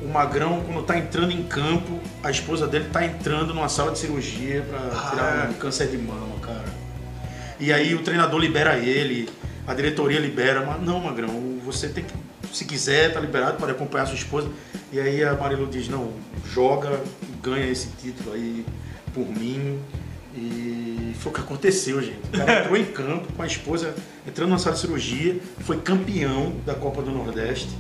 O 0.05 0.09
Magrão, 0.09 0.63
quando 0.67 0.85
tá 0.85 0.99
entrando 0.99 1.33
em 1.33 1.43
campo, 1.43 1.99
a 2.23 2.31
esposa 2.31 2.67
dele 2.67 2.87
tá 2.93 3.05
entrando 3.05 3.55
numa 3.55 3.69
sala 3.69 3.91
de 3.91 3.99
cirurgia 3.99 4.63
pra 4.69 5.11
tirar 5.11 5.51
um 5.51 5.55
câncer 5.55 5.89
de 5.89 5.97
mama, 5.97 6.39
cara. 6.41 6.65
E 7.59 7.73
aí 7.73 7.95
o 7.95 8.03
treinador 8.03 8.39
libera 8.39 8.77
ele, 8.77 9.29
a 9.67 9.73
diretoria 9.73 10.21
libera, 10.21 10.65
mas 10.65 10.83
não, 10.83 11.01
Magrão, 11.01 11.59
você 11.65 11.89
tem 11.89 12.05
que, 12.05 12.13
se 12.55 12.67
quiser, 12.67 13.15
tá 13.15 13.21
liberado, 13.21 13.57
pode 13.57 13.73
acompanhar 13.73 14.07
sua 14.07 14.17
esposa. 14.17 14.49
E 14.93 15.01
aí 15.01 15.25
a 15.25 15.35
Marilu 15.35 15.67
diz, 15.67 15.89
não, 15.89 16.13
joga 16.53 17.01
e 17.23 17.37
ganha 17.43 17.67
esse 17.67 17.89
título 18.01 18.35
aí 18.35 18.65
por 19.15 19.27
mim. 19.27 19.81
E 20.37 21.15
foi 21.21 21.33
o 21.33 21.35
que 21.35 21.41
aconteceu, 21.41 22.03
gente. 22.03 22.19
O 22.29 22.39
cara 22.39 22.61
entrou 22.61 22.77
em 22.77 22.85
campo 22.85 23.33
com 23.33 23.43
a 23.43 23.47
esposa, 23.47 23.95
entrando 24.27 24.51
na 24.51 24.59
sala 24.59 24.75
de 24.75 24.83
cirurgia, 24.83 25.41
foi 25.61 25.81
campeão 25.81 26.53
da 26.67 26.75
Copa 26.75 27.01
do 27.01 27.11
Nordeste. 27.11 27.71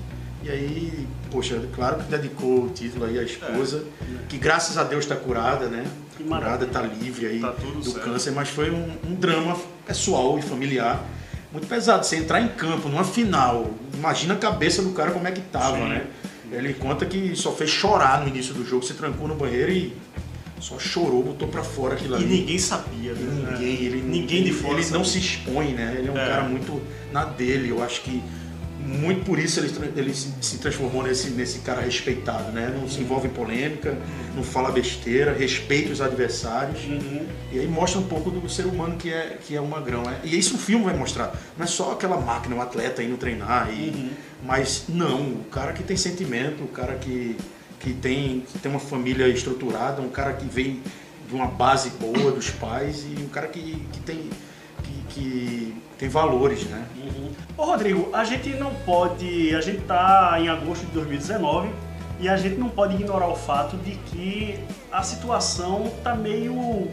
E 0.44 0.50
aí, 0.50 1.06
poxa, 1.30 1.60
claro 1.74 1.96
que 1.96 2.10
dedicou 2.10 2.64
o 2.64 2.68
título 2.68 3.06
aí 3.06 3.18
à 3.18 3.22
esposa, 3.22 3.82
que 4.28 4.36
graças 4.36 4.76
a 4.76 4.84
Deus 4.84 5.04
está 5.04 5.16
curada, 5.16 5.66
né? 5.68 5.86
Curada, 6.28 6.66
está 6.66 6.82
livre 6.82 7.26
aí 7.26 7.40
Tá 7.40 7.50
do 7.50 7.82
certo. 7.82 8.04
câncer, 8.04 8.30
mas 8.32 8.48
foi 8.50 8.70
um, 8.70 8.90
um 9.08 9.14
drama 9.14 9.56
pessoal 9.86 10.38
e 10.38 10.42
familiar 10.42 11.02
muito 11.50 11.66
pesado. 11.66 12.04
Você 12.04 12.16
entrar 12.16 12.40
em 12.42 12.48
campo 12.48 12.88
numa 12.88 13.04
final, 13.04 13.70
imagina 13.94 14.34
a 14.34 14.36
cabeça 14.36 14.82
do 14.82 14.90
cara 14.90 15.12
como 15.12 15.26
é 15.26 15.32
que 15.32 15.40
tava, 15.40 15.76
Sim. 15.78 15.88
né? 15.88 16.06
Ele 16.52 16.74
conta 16.74 17.06
que 17.06 17.34
só 17.34 17.50
fez 17.52 17.70
chorar 17.70 18.20
no 18.20 18.28
início 18.28 18.52
do 18.54 18.64
jogo, 18.64 18.84
se 18.84 18.92
trancou 18.94 19.26
no 19.26 19.34
banheiro 19.34 19.72
e 19.72 19.96
só 20.60 20.78
chorou, 20.78 21.22
botou 21.22 21.48
pra 21.48 21.64
fora 21.64 21.94
aquilo 21.94 22.14
E 22.14 22.16
ali. 22.18 22.26
ninguém 22.26 22.58
sabia, 22.58 23.12
né? 23.14 23.50
Ninguém, 23.50 23.74
ele, 23.86 24.02
Ninguém 24.02 24.44
de 24.44 24.52
fora 24.52 24.74
Ele 24.78 24.90
não 24.90 25.04
sabia. 25.04 25.04
se 25.06 25.18
expõe, 25.18 25.72
né? 25.72 25.96
Ele 25.98 26.08
é 26.08 26.12
um 26.12 26.18
É. 26.18 26.26
cara 26.28 26.42
muito 26.44 26.80
na 27.12 27.24
dele. 27.24 27.70
Eu 27.70 27.82
acho 27.82 28.02
que 28.02 28.22
muito 28.80 29.24
por 29.24 29.38
isso 29.38 29.60
ele, 29.60 29.72
ele 29.96 30.14
se, 30.14 30.58
transformou 30.58 31.02
nesse, 31.02 31.30
nesse 31.30 31.60
cara 31.60 31.80
respeitado, 31.80 32.52
né? 32.52 32.74
Não 32.78 32.88
se 32.88 33.00
envolve 33.00 33.28
em 33.28 33.30
polêmica, 33.30 33.96
não 34.34 34.42
fala 34.42 34.70
besteira, 34.70 35.32
respeita 35.32 35.92
os 35.92 36.00
adversários. 36.00 36.84
Uhum. 36.84 37.26
E 37.52 37.60
aí 37.60 37.66
mostra 37.66 38.00
um 38.00 38.04
pouco 38.04 38.30
do 38.30 38.48
ser 38.48 38.66
humano 38.66 38.96
que 38.96 39.12
é, 39.12 39.38
que 39.40 39.56
é 39.56 39.60
o 39.60 39.66
Magrão. 39.66 40.02
né? 40.02 40.20
E 40.24 40.38
isso 40.38 40.56
o 40.56 40.58
filme 40.58 40.84
vai 40.84 40.96
mostrar. 40.96 41.34
Não 41.56 41.64
é 41.64 41.66
só 41.66 41.92
aquela 41.92 42.20
máquina, 42.20 42.56
o 42.56 42.60
atleta 42.60 43.02
indo 43.02 43.16
treinar. 43.16 43.70
E, 43.72 43.84
Uhum. 43.94 44.10
Mas 44.44 44.84
não, 44.88 45.22
o 45.32 45.44
cara 45.50 45.72
que 45.72 45.82
tem 45.82 45.96
sentimento, 45.96 46.62
o 46.62 46.68
cara 46.68 46.96
que, 46.96 47.36
que, 47.80 47.94
tem, 47.94 48.44
que 48.52 48.58
tem 48.58 48.70
uma 48.70 48.80
família 48.80 49.26
estruturada, 49.28 50.02
um 50.02 50.10
cara 50.10 50.34
que 50.34 50.44
vem 50.46 50.82
de 51.26 51.34
uma 51.34 51.46
base 51.46 51.90
boa 51.90 52.30
dos 52.30 52.50
pais 52.50 53.04
e 53.04 53.22
um 53.22 53.28
cara 53.28 53.48
que, 53.48 53.82
que, 53.90 54.00
tem, 54.00 54.28
que, 54.82 55.14
que 55.14 55.74
tem 55.98 56.08
valores, 56.08 56.64
né? 56.64 56.84
Ô 57.56 57.64
Rodrigo, 57.64 58.08
a 58.12 58.24
gente 58.24 58.50
não 58.50 58.72
pode. 58.86 59.54
A 59.54 59.60
gente 59.60 59.80
tá 59.82 60.36
em 60.40 60.48
agosto 60.48 60.84
de 60.86 60.92
2019 60.92 61.68
e 62.20 62.28
a 62.28 62.36
gente 62.36 62.56
não 62.56 62.68
pode 62.68 62.94
ignorar 62.94 63.28
o 63.28 63.36
fato 63.36 63.76
de 63.78 63.92
que 63.92 64.58
a 64.90 65.02
situação 65.02 65.92
tá 66.02 66.14
meio 66.14 66.88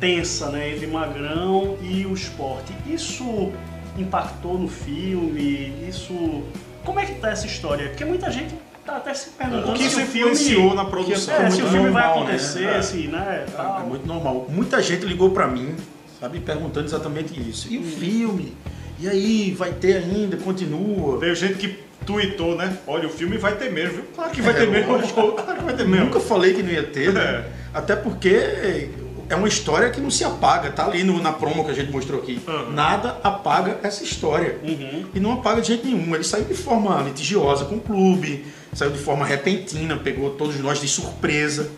tensa, 0.00 0.48
né? 0.50 0.72
Entre 0.74 0.86
Magrão 0.86 1.76
e 1.82 2.06
o 2.06 2.14
esporte. 2.14 2.72
Isso 2.86 3.52
impactou 3.98 4.58
no 4.58 4.68
filme? 4.68 5.72
Isso. 5.88 6.42
Como 6.84 7.00
é 7.00 7.06
que 7.06 7.14
tá 7.16 7.30
essa 7.30 7.46
história? 7.46 7.88
Porque 7.88 8.04
muita 8.04 8.30
gente 8.30 8.54
tá 8.84 8.96
até 8.98 9.12
se 9.14 9.30
perguntando 9.30 9.72
O 9.72 9.74
que 9.74 9.88
se 9.90 10.02
o 10.02 10.06
filme. 10.06 10.74
na 10.74 10.84
produção? 10.84 11.34
É, 11.34 11.50
se 11.50 11.56
o 11.56 11.60
muito 11.62 11.72
filme 11.74 11.90
vai 11.90 12.02
normal, 12.06 12.14
né? 12.20 12.22
acontecer, 12.34 12.64
É. 12.64 12.76
assim, 12.76 13.08
né? 13.08 13.44
É, 13.58 13.80
é 13.80 13.84
muito 13.84 14.06
normal. 14.06 14.46
Muita 14.48 14.80
gente 14.80 15.04
ligou 15.04 15.30
pra 15.30 15.48
mim, 15.48 15.74
sabe, 16.20 16.40
perguntando 16.40 16.86
exatamente 16.86 17.38
isso. 17.48 17.72
E 17.72 17.78
o 17.78 17.82
filme? 17.82 18.52
E 18.98 19.08
aí, 19.08 19.52
vai 19.52 19.72
ter 19.72 19.96
ainda? 19.98 20.36
Continua? 20.36 21.18
Veio 21.18 21.34
gente 21.36 21.54
que 21.58 21.78
tweetou, 22.06 22.56
né? 22.56 22.78
Olha, 22.86 23.06
o 23.06 23.10
filme 23.10 23.36
vai 23.36 23.54
ter 23.56 23.70
mesmo, 23.70 23.94
viu? 23.96 24.04
Claro 24.14 24.30
que 24.30 24.40
vai 24.40 24.54
É, 24.54 24.56
ter 24.58 24.68
mesmo. 24.70 24.86
Claro 25.34 25.58
que 25.58 25.64
vai 25.64 25.74
ter 25.76 25.82
Eu 25.82 25.88
mesmo. 25.88 26.04
nunca 26.06 26.20
falei 26.20 26.54
que 26.54 26.62
não 26.62 26.70
ia 26.70 26.82
ter, 26.84 27.12
né? 27.12 27.20
É. 27.22 27.44
Até 27.74 27.94
porque 27.96 28.88
é 29.28 29.34
uma 29.34 29.48
história 29.48 29.90
que 29.90 30.00
não 30.00 30.10
se 30.10 30.22
apaga, 30.24 30.70
tá 30.70 30.84
ali 30.86 31.02
no- 31.04 31.20
na 31.20 31.32
promo 31.32 31.64
que 31.64 31.70
a 31.70 31.74
gente 31.74 31.90
mostrou 31.90 32.20
aqui. 32.20 32.40
Uhum. 32.46 32.72
Nada 32.72 33.18
apaga 33.22 33.78
essa 33.82 34.02
história. 34.04 34.58
Uhum. 34.62 35.04
E 35.14 35.20
não 35.20 35.32
apaga 35.32 35.60
de 35.60 35.68
jeito 35.68 35.86
nenhum. 35.86 36.14
Ele 36.14 36.24
saiu 36.24 36.44
de 36.44 36.54
forma 36.54 37.00
litigiosa 37.02 37.64
com 37.64 37.76
o 37.76 37.80
clube, 37.80 38.44
saiu 38.72 38.90
de 38.90 38.98
forma 38.98 39.24
repentina, 39.26 39.96
pegou 39.96 40.30
todos 40.30 40.58
nós 40.60 40.80
de 40.80 40.88
surpresa. 40.88 41.68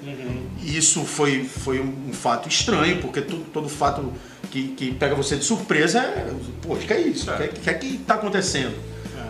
E 0.63 0.77
Isso 0.77 1.05
foi, 1.05 1.45
foi 1.45 1.81
um, 1.81 2.13
fato 2.13 2.49
estranho, 2.49 3.01
porque 3.01 3.21
tudo, 3.23 3.45
todo 3.53 3.69
fato 3.69 4.13
que, 4.51 4.69
que 4.69 4.93
pega 4.93 5.15
você 5.15 5.37
de 5.37 5.45
surpresa 5.45 6.01
é. 6.01 6.31
Pô, 6.61 6.75
o 6.75 6.77
que 6.77 6.93
é 6.93 7.01
isso? 7.01 7.31
O 7.31 7.37
que, 7.37 7.43
é- 7.43 7.49
que 7.49 7.71
é 7.71 7.75
que 7.75 7.87
está 7.95 8.15
acontecendo? 8.15 8.75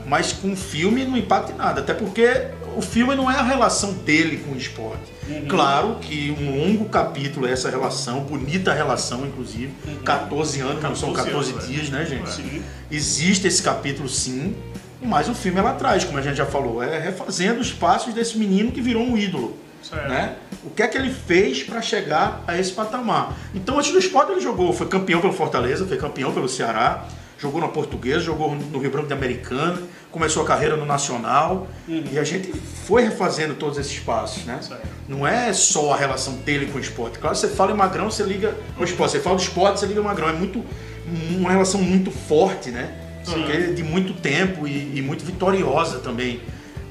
Mas 0.07 0.33
com 0.33 0.53
o 0.53 0.57
filme 0.57 1.05
não 1.05 1.16
impacta 1.19 1.53
em 1.53 1.57
nada, 1.57 1.81
até 1.83 1.92
porque 1.92 2.25
o 2.79 2.83
filme 2.83 3.17
não 3.17 3.29
é 3.29 3.35
a 3.35 3.43
relação 3.43 3.93
dele 3.93 4.37
com 4.37 4.53
o 4.53 4.57
esporte. 4.57 5.12
Claro 5.49 5.97
que 6.01 6.31
um 6.31 6.64
longo 6.64 6.88
capítulo 6.88 7.45
é 7.45 7.51
essa 7.51 7.69
relação, 7.69 8.21
bonita 8.21 8.73
relação, 8.73 9.27
inclusive. 9.27 9.73
14 10.05 10.61
anos, 10.61 10.83
não 10.83 10.95
são 10.95 11.12
14 11.12 11.53
14 11.53 11.53
anos, 11.53 11.67
dias, 11.67 11.91
né, 11.91 12.07
gente? 12.07 12.31
Sim. 12.31 12.62
Existe 12.88 13.49
esse 13.49 13.61
capítulo 13.61 14.09
sim, 14.09 14.55
mas 15.03 15.29
o 15.29 15.35
filme 15.35 15.59
ela 15.59 15.75
traz, 15.75 16.05
como 16.05 16.19
a 16.19 16.23
gente 16.23 16.37
já 16.37 16.47
falou, 16.47 16.81
é 16.81 17.01
refazendo 17.01 17.61
os 17.61 17.73
passos 17.73 18.14
desse 18.14 18.38
menino 18.38 18.71
que 18.71 18.81
virou 18.81 19.03
um 19.03 19.19
ídolo. 19.19 19.57
Certo. 19.83 20.09
Né? 20.09 20.37
O 20.62 20.71
que 20.71 20.83
é 20.83 20.87
que 20.87 20.97
ele 20.97 21.11
fez 21.11 21.64
para 21.64 21.83
chegar 21.83 22.45
a 22.47 22.57
esse 22.59 22.73
patamar? 22.73 23.37
Então, 23.55 23.77
antes 23.77 23.91
do 23.91 23.99
esporte, 23.99 24.31
ele 24.31 24.41
jogou, 24.41 24.73
foi 24.73 24.87
campeão 24.87 25.21
pelo 25.21 25.33
Fortaleza, 25.33 25.85
foi 25.85 25.97
campeão 25.97 26.33
pelo 26.33 26.49
Ceará, 26.49 27.09
jogou 27.38 27.61
na 27.61 27.68
Portuguesa, 27.68 28.20
jogou 28.20 28.55
no 28.55 28.79
Rio 28.79 28.90
Branco 28.90 29.07
de 29.07 29.12
Americana, 29.12 29.81
começou 30.11 30.42
a 30.42 30.46
carreira 30.46 30.77
no 30.77 30.85
Nacional 30.85 31.68
e 31.87 32.18
a 32.18 32.24
gente 32.24 32.53
foi 32.53 33.03
refazendo 33.03 33.55
todos 33.55 33.79
esses 33.79 33.98
passos, 34.01 34.44
né? 34.44 34.59
Certo. 34.61 34.87
Não 35.09 35.27
é 35.27 35.53
só 35.53 35.92
a 35.92 35.96
relação 35.96 36.35
dele 36.35 36.66
com 36.66 36.79
o 36.79 36.81
esporte. 36.81 37.18
Claro, 37.18 37.37
você 37.37 37.48
fala 37.48 37.72
em 37.72 37.77
Magrão, 37.77 38.11
você 38.11 38.24
liga 38.24 38.55
o 38.79 38.85
esporte. 38.85 39.12
Você 39.12 39.20
fala 39.20 39.37
do 39.37 39.42
esporte, 39.42 39.81
você 39.81 39.87
liga 39.87 40.01
o 40.01 40.05
Magrão. 40.05 40.29
É 40.29 40.33
muito 40.33 40.64
uma 41.31 41.51
relação 41.51 41.81
muito 41.81 42.11
forte, 42.11 42.70
né? 42.70 42.92
É 43.53 43.72
de 43.72 43.83
muito 43.83 44.14
tempo 44.14 44.66
e, 44.66 44.98
e 44.98 45.03
muito 45.03 45.24
vitoriosa 45.24 45.98
também. 45.98 46.40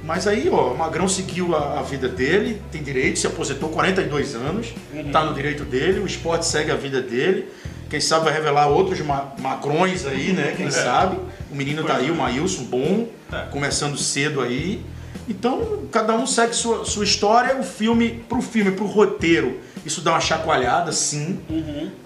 Mas 0.03 0.25
aí, 0.25 0.47
ó, 0.49 0.71
o 0.71 0.77
Magrão 0.77 1.07
seguiu 1.07 1.53
a, 1.55 1.79
a 1.79 1.81
vida 1.81 2.07
dele, 2.07 2.61
tem 2.71 2.81
direito, 2.81 3.19
se 3.19 3.27
aposentou 3.27 3.69
42 3.69 4.35
anos, 4.35 4.73
tá 5.11 5.25
no 5.25 5.33
direito 5.33 5.65
dele, 5.65 5.99
o 5.99 6.05
esporte 6.05 6.45
segue 6.45 6.71
a 6.71 6.75
vida 6.75 7.01
dele. 7.01 7.49
Quem 7.89 8.01
sabe 8.01 8.25
vai 8.25 8.33
revelar 8.33 8.67
outros 8.67 8.99
ma 9.01 9.33
magrões 9.39 10.05
aí, 10.05 10.33
né? 10.33 10.53
Quem 10.55 10.69
sabe? 10.69 11.17
O 11.51 11.55
menino 11.55 11.83
tá 11.83 11.97
aí, 11.97 12.11
o 12.11 12.15
Maílson, 12.15 12.63
bom, 12.63 13.07
começando 13.51 13.97
cedo 13.97 14.41
aí. 14.41 14.83
Então, 15.29 15.83
cada 15.91 16.13
um 16.13 16.25
segue 16.25 16.53
sua, 16.53 16.85
sua 16.85 17.03
história, 17.03 17.57
o 17.57 17.63
filme, 17.63 18.23
pro 18.29 18.41
filme, 18.41 18.71
pro 18.71 18.85
roteiro, 18.85 19.59
isso 19.85 20.01
dá 20.01 20.11
uma 20.11 20.19
chacoalhada, 20.21 20.91
sim. 20.91 21.39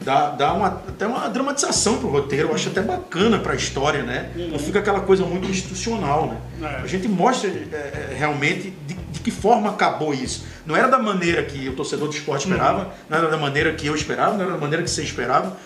Dá, 0.03 0.29
dá 0.29 0.53
uma, 0.53 0.67
até 0.67 1.05
uma 1.05 1.27
dramatização 1.29 1.97
pro 1.97 2.09
roteiro, 2.09 2.49
eu 2.49 2.55
acho 2.55 2.69
até 2.69 2.81
bacana 2.81 3.39
pra 3.39 3.55
história, 3.55 4.03
né? 4.03 4.31
Não 4.35 4.59
fica 4.59 4.79
aquela 4.79 5.01
coisa 5.01 5.23
muito 5.25 5.49
institucional, 5.49 6.27
né? 6.27 6.67
É. 6.67 6.81
A 6.83 6.87
gente 6.87 7.07
mostra 7.07 7.49
é, 7.49 8.11
é, 8.11 8.15
realmente 8.15 8.73
de, 8.87 8.93
de 8.93 9.19
que 9.19 9.31
forma 9.31 9.69
acabou 9.69 10.13
isso. 10.13 10.45
Não 10.65 10.75
era 10.75 10.87
da 10.87 10.99
maneira 10.99 11.43
que 11.43 11.67
o 11.69 11.75
torcedor 11.75 12.07
do 12.07 12.13
esporte 12.13 12.47
esperava, 12.47 12.93
não 13.09 13.17
era 13.17 13.27
da 13.29 13.37
maneira 13.37 13.73
que 13.73 13.87
eu 13.87 13.95
esperava, 13.95 14.33
não 14.33 14.43
era 14.43 14.53
da 14.53 14.57
maneira 14.57 14.83
que 14.83 14.89
você 14.89 15.03
esperava 15.03 15.57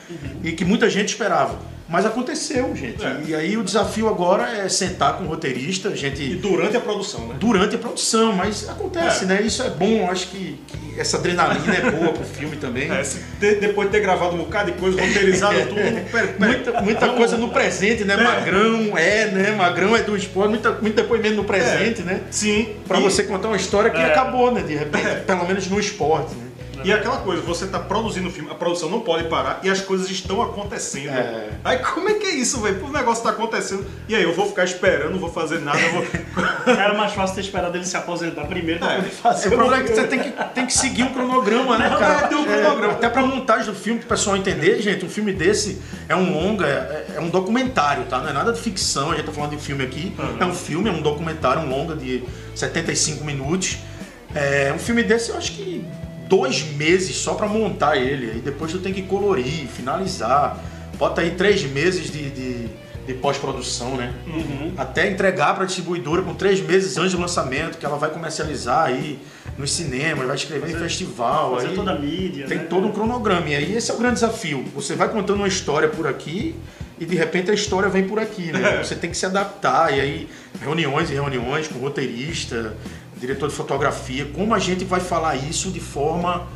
e 0.43 0.51
que 0.51 0.63
muita 0.63 0.89
gente 0.89 1.10
esperava. 1.10 1.58
Mas 1.88 2.04
aconteceu, 2.04 2.76
gente. 2.76 3.06
É. 3.06 3.21
E 3.28 3.36
aí 3.36 3.58
o 3.58 3.63
desafio 3.63 4.10
agora 4.10 4.50
é 4.50 4.67
sentar 4.67 5.17
com 5.17 5.26
o 5.26 5.28
roteirista, 5.28 5.89
a 5.89 5.95
gente 5.95 6.19
E 6.24 6.36
durante 6.36 6.76
a 6.76 6.80
produção, 6.80 7.28
né? 7.28 7.36
durante 7.39 7.76
a 7.76 7.78
produção, 7.78 8.34
mas 8.34 8.67
acontece, 8.67 9.24
É. 9.24 9.28
né? 9.28 9.41
Isso 9.43 9.62
é 9.62 9.69
bom, 9.69 10.10
acho 10.10 10.30
que, 10.30 10.60
que 10.65 11.00
essa 11.00 11.17
adrenalina 11.17 11.76
é 11.76 11.91
boa 11.91 12.12
pro 12.12 12.24
filme 12.24 12.56
também. 12.58 12.89
É, 12.91 13.04
de- 13.39 13.56
depois 13.58 13.88
de 13.88 13.91
ter 13.98 14.02
gravado 14.02 14.34
um 14.36 14.39
bocado 14.39 14.71
de 14.71 14.80
coisa, 14.80 15.00
roteirizado 15.00 15.56
tudo, 15.69 16.10
per- 16.12 16.34
per- 16.34 16.39
Muita, 16.39 16.82
muita 16.82 17.10
coisa 17.10 17.38
no 17.38 17.50
presente, 17.50 18.04
né? 18.04 18.15
Magrão 18.17 18.98
é, 18.98 19.28
né? 19.28 19.52
Magrão 19.52 19.95
é 19.95 20.02
do 20.02 20.17
esporte, 20.17 20.50
muita, 20.50 20.71
muito 20.71 20.95
depoimento 20.95 21.36
no 21.36 21.43
presente, 21.43 22.02
né? 22.02 22.21
Sim. 22.32 22.78
Pra 22.88 23.00
e- 23.00 23.04
você 23.04 23.24
contar 23.24 23.50
uma 23.50 23.58
história 23.58 23.91
que 23.91 24.02
É. 24.02 24.06
acabou, 24.06 24.52
né? 24.52 24.63
De 24.63 24.74
repente, 24.76 25.06
É. 25.06 25.15
pelo 25.15 25.45
menos 25.45 25.67
no 25.67 25.80
esporte, 25.80 26.34
né? 26.34 26.44
E 26.86 26.93
aquela 26.93 27.17
coisa, 27.17 27.41
você 27.41 27.65
tá 27.65 27.80
produzindo 27.80 28.28
o 28.28 28.32
filme, 28.32 28.50
a 28.52 28.56
produção 28.56 28.89
não 28.89 29.00
pode 29.02 29.28
parar 29.28 29.60
e 29.63 29.69
as 29.69 29.82
coisas 29.82 30.10
estão 30.10 30.41
acontecendo. 30.41 31.10
É. 31.10 31.50
Aí 31.63 31.80
como 31.80 32.08
é 32.10 32.13
que 32.13 32.26
é 32.28 32.32
isso, 32.36 32.62
velho? 32.62 32.86
O 32.86 32.91
negócio 32.91 33.24
tá 33.24 33.32
acontecendo. 33.32 33.86
E 34.08 34.15
aí, 34.15 34.21
eu 34.24 34.34
vou 34.34 34.48
ficar 34.48 34.63
esperando, 34.65 35.12
não 35.13 35.19
vou 35.19 35.32
fazer 35.32 35.60
nada, 35.62 35.80
eu 35.80 35.91
vou. 35.93 36.06
Era 36.76 36.93
mais 36.93 37.13
fácil 37.13 37.36
ter 37.36 37.41
esperado 37.41 37.76
ele 37.76 37.86
se 37.86 37.98
aposentar 37.98 38.45
primeiro 38.45 38.80
pra 38.80 38.93
É. 38.93 38.95
poder 38.98 39.10
fazer 39.10 39.48
O 39.48 39.52
problema 39.52 39.84
é 39.84 39.88
que 39.88 39.95
você 39.95 40.08
tem 40.08 40.19
que, 40.19 40.32
tem 40.54 40.65
que 40.67 40.74
seguir 40.74 41.04
um 41.04 41.13
cronograma, 41.13 41.78
né, 41.78 41.89
Não, 41.89 41.98
cara? 41.98 42.26
é, 42.26 42.28
tem 42.28 42.38
um 42.38 42.45
cronograma. 42.45 42.93
até 42.93 43.10
pra 43.10 43.21
montagem 43.26 43.65
do 43.65 43.74
filme, 43.74 44.00
pro 44.00 44.10
pessoal 44.10 44.38
entender, 44.38 44.80
gente, 44.82 45.04
um 45.04 45.10
filme 45.10 45.34
desse 45.34 45.82
é 46.08 46.15
um 46.15 46.32
longa, 46.34 46.67
é, 46.67 47.15
é 47.15 47.19
um 47.19 47.30
documentário, 47.30 48.04
tá? 48.06 48.19
Não 48.19 48.30
é 48.30 48.34
nada 48.34 48.54
de 48.54 48.60
ficção, 48.60 49.12
a 49.12 49.15
gente 49.15 49.26
tá 49.26 49.32
falando 49.32 49.52
de 49.52 49.58
filme 49.58 49.84
aqui. 49.84 50.15
É 50.39 50.45
um 50.45 50.54
filme, 50.54 50.88
é 50.89 50.91
um 50.93 51.02
documentário, 51.02 51.63
um 51.63 51.69
longa 51.69 51.95
de 51.95 52.24
75 52.54 53.24
minutos. 53.24 53.78
É, 54.36 54.71
um 54.76 54.80
filme 54.80 55.02
desse 55.02 55.30
eu 55.30 55.38
acho 55.38 55.54
que 55.54 55.84
dois 56.27 56.63
meses 56.75 57.15
só 57.15 57.33
pra 57.33 57.47
montar 57.47 57.97
ele. 57.97 58.31
Aí 58.31 58.39
depois 58.39 58.71
tu 58.71 58.79
tem 58.79 58.93
que 58.93 59.03
colorir, 59.03 59.67
finalizar. 59.67 60.59
Bota 60.97 61.21
aí 61.21 61.31
três 61.31 61.63
meses 61.63 62.11
de, 62.11 62.29
de, 62.29 62.67
de 63.05 63.13
pós-produção, 63.15 63.95
né? 63.95 64.13
Até 64.77 65.09
entregar 65.09 65.55
para 65.55 65.65
distribuidora 65.65 66.21
com 66.21 66.33
três 66.33 66.61
meses 66.61 66.97
antes 66.97 67.13
do 67.13 67.19
lançamento, 67.19 67.77
que 67.77 67.85
ela 67.85 67.97
vai 67.97 68.09
comercializar 68.09 68.85
aí 68.85 69.19
nos 69.57 69.71
cinemas, 69.71 70.25
vai 70.25 70.35
escrever 70.35 70.71
em 70.71 70.79
festival. 70.79 71.55
Fazer 71.55 71.67
aí 71.69 71.75
toda 71.75 71.91
a 71.91 71.99
mídia. 71.99 72.47
tem 72.47 72.59
né? 72.59 72.63
todo 72.65 72.88
um 72.88 72.91
cronograma. 72.91 73.49
E 73.49 73.55
aí 73.55 73.75
esse 73.75 73.91
é 73.91 73.93
o 73.93 73.97
grande 73.97 74.15
desafio. 74.15 74.63
Você 74.73 74.95
vai 74.95 75.09
contando 75.09 75.38
uma 75.38 75.47
história 75.47 75.88
por 75.88 76.07
aqui 76.07 76.55
e 76.99 77.05
de 77.05 77.15
repente 77.15 77.51
a 77.51 77.53
história 77.53 77.89
vem 77.89 78.07
por 78.07 78.19
aqui, 78.19 78.51
né? 78.51 78.77
Você 78.83 78.95
tem 78.95 79.09
que 79.09 79.17
se 79.17 79.25
adaptar. 79.25 79.95
E 79.95 79.99
aí, 79.99 80.29
reuniões 80.61 81.09
e 81.09 81.13
reuniões 81.13 81.67
com 81.67 81.79
roteirista, 81.79 82.75
diretor 83.19 83.49
de 83.49 83.56
fotografia, 83.56 84.25
como 84.34 84.54
a 84.54 84.60
gente 84.60 84.84
vai 84.86 84.99
falar 84.99 85.36
isso 85.36 85.71
de 85.71 85.80
forma 85.80 86.47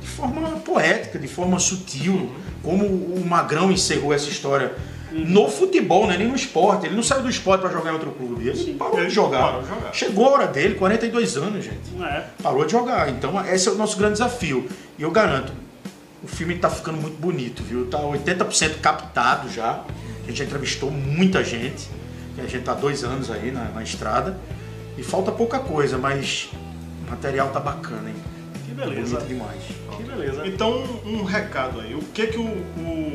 de 0.00 0.06
forma 0.08 0.48
poética, 0.60 1.18
de 1.18 1.28
forma 1.28 1.58
sutil, 1.58 2.32
como 2.62 2.84
o 2.86 3.24
Magrão 3.26 3.70
encerrou 3.70 4.12
essa 4.14 4.28
história 4.28 4.72
no 5.12 5.48
futebol, 5.48 6.06
né? 6.06 6.16
nem 6.16 6.28
no 6.28 6.36
esporte. 6.36 6.86
Ele 6.86 6.94
não 6.94 7.02
saiu 7.02 7.22
do 7.22 7.28
esporte 7.28 7.62
para 7.62 7.70
jogar 7.70 7.90
em 7.90 7.94
outro 7.94 8.10
clube. 8.12 8.46
Ele 8.48 8.74
parou 8.74 8.98
ele 8.98 9.08
de 9.08 9.14
jogar. 9.14 9.40
parou 9.40 9.64
jogar. 9.66 9.92
Chegou 9.92 10.26
a 10.26 10.30
hora 10.30 10.46
dele, 10.46 10.74
42 10.76 11.36
anos, 11.36 11.64
gente 11.64 12.02
É. 12.02 12.26
parou 12.42 12.64
de 12.64 12.72
jogar. 12.72 13.08
Então 13.10 13.44
esse 13.46 13.68
é 13.68 13.72
o 13.72 13.74
nosso 13.74 13.96
grande 13.96 14.14
desafio. 14.14 14.68
E 14.98 15.02
eu 15.02 15.10
garanto, 15.10 15.52
o 16.22 16.26
filme 16.28 16.54
está 16.54 16.70
ficando 16.70 16.98
muito 17.00 17.18
bonito, 17.20 17.62
viu? 17.62 17.86
Tá 17.86 17.98
80% 17.98 18.80
captado 18.80 19.50
já. 19.50 19.82
A 20.22 20.26
gente 20.26 20.38
já 20.38 20.44
entrevistou 20.44 20.90
muita 20.90 21.42
gente. 21.42 21.88
A 22.38 22.42
gente 22.46 22.62
tá 22.64 22.72
há 22.72 22.74
dois 22.76 23.02
anos 23.02 23.30
aí 23.30 23.50
na, 23.50 23.64
na 23.64 23.82
estrada. 23.82 24.38
E 24.98 25.02
falta 25.04 25.30
pouca 25.30 25.60
coisa, 25.60 25.96
mas 25.96 26.50
o 27.06 27.10
material 27.10 27.50
tá 27.50 27.60
bacana, 27.60 28.10
hein? 28.10 28.16
Que 28.66 28.74
beleza. 28.74 29.16
Bonito 29.16 29.28
demais. 29.28 29.62
Que 29.96 30.02
beleza. 30.02 30.44
Então, 30.44 30.82
um 31.06 31.22
recado 31.22 31.80
aí. 31.80 31.94
O 31.94 32.02
que 32.02 32.26
que 32.26 32.36
o, 32.36 32.42
o 32.42 33.14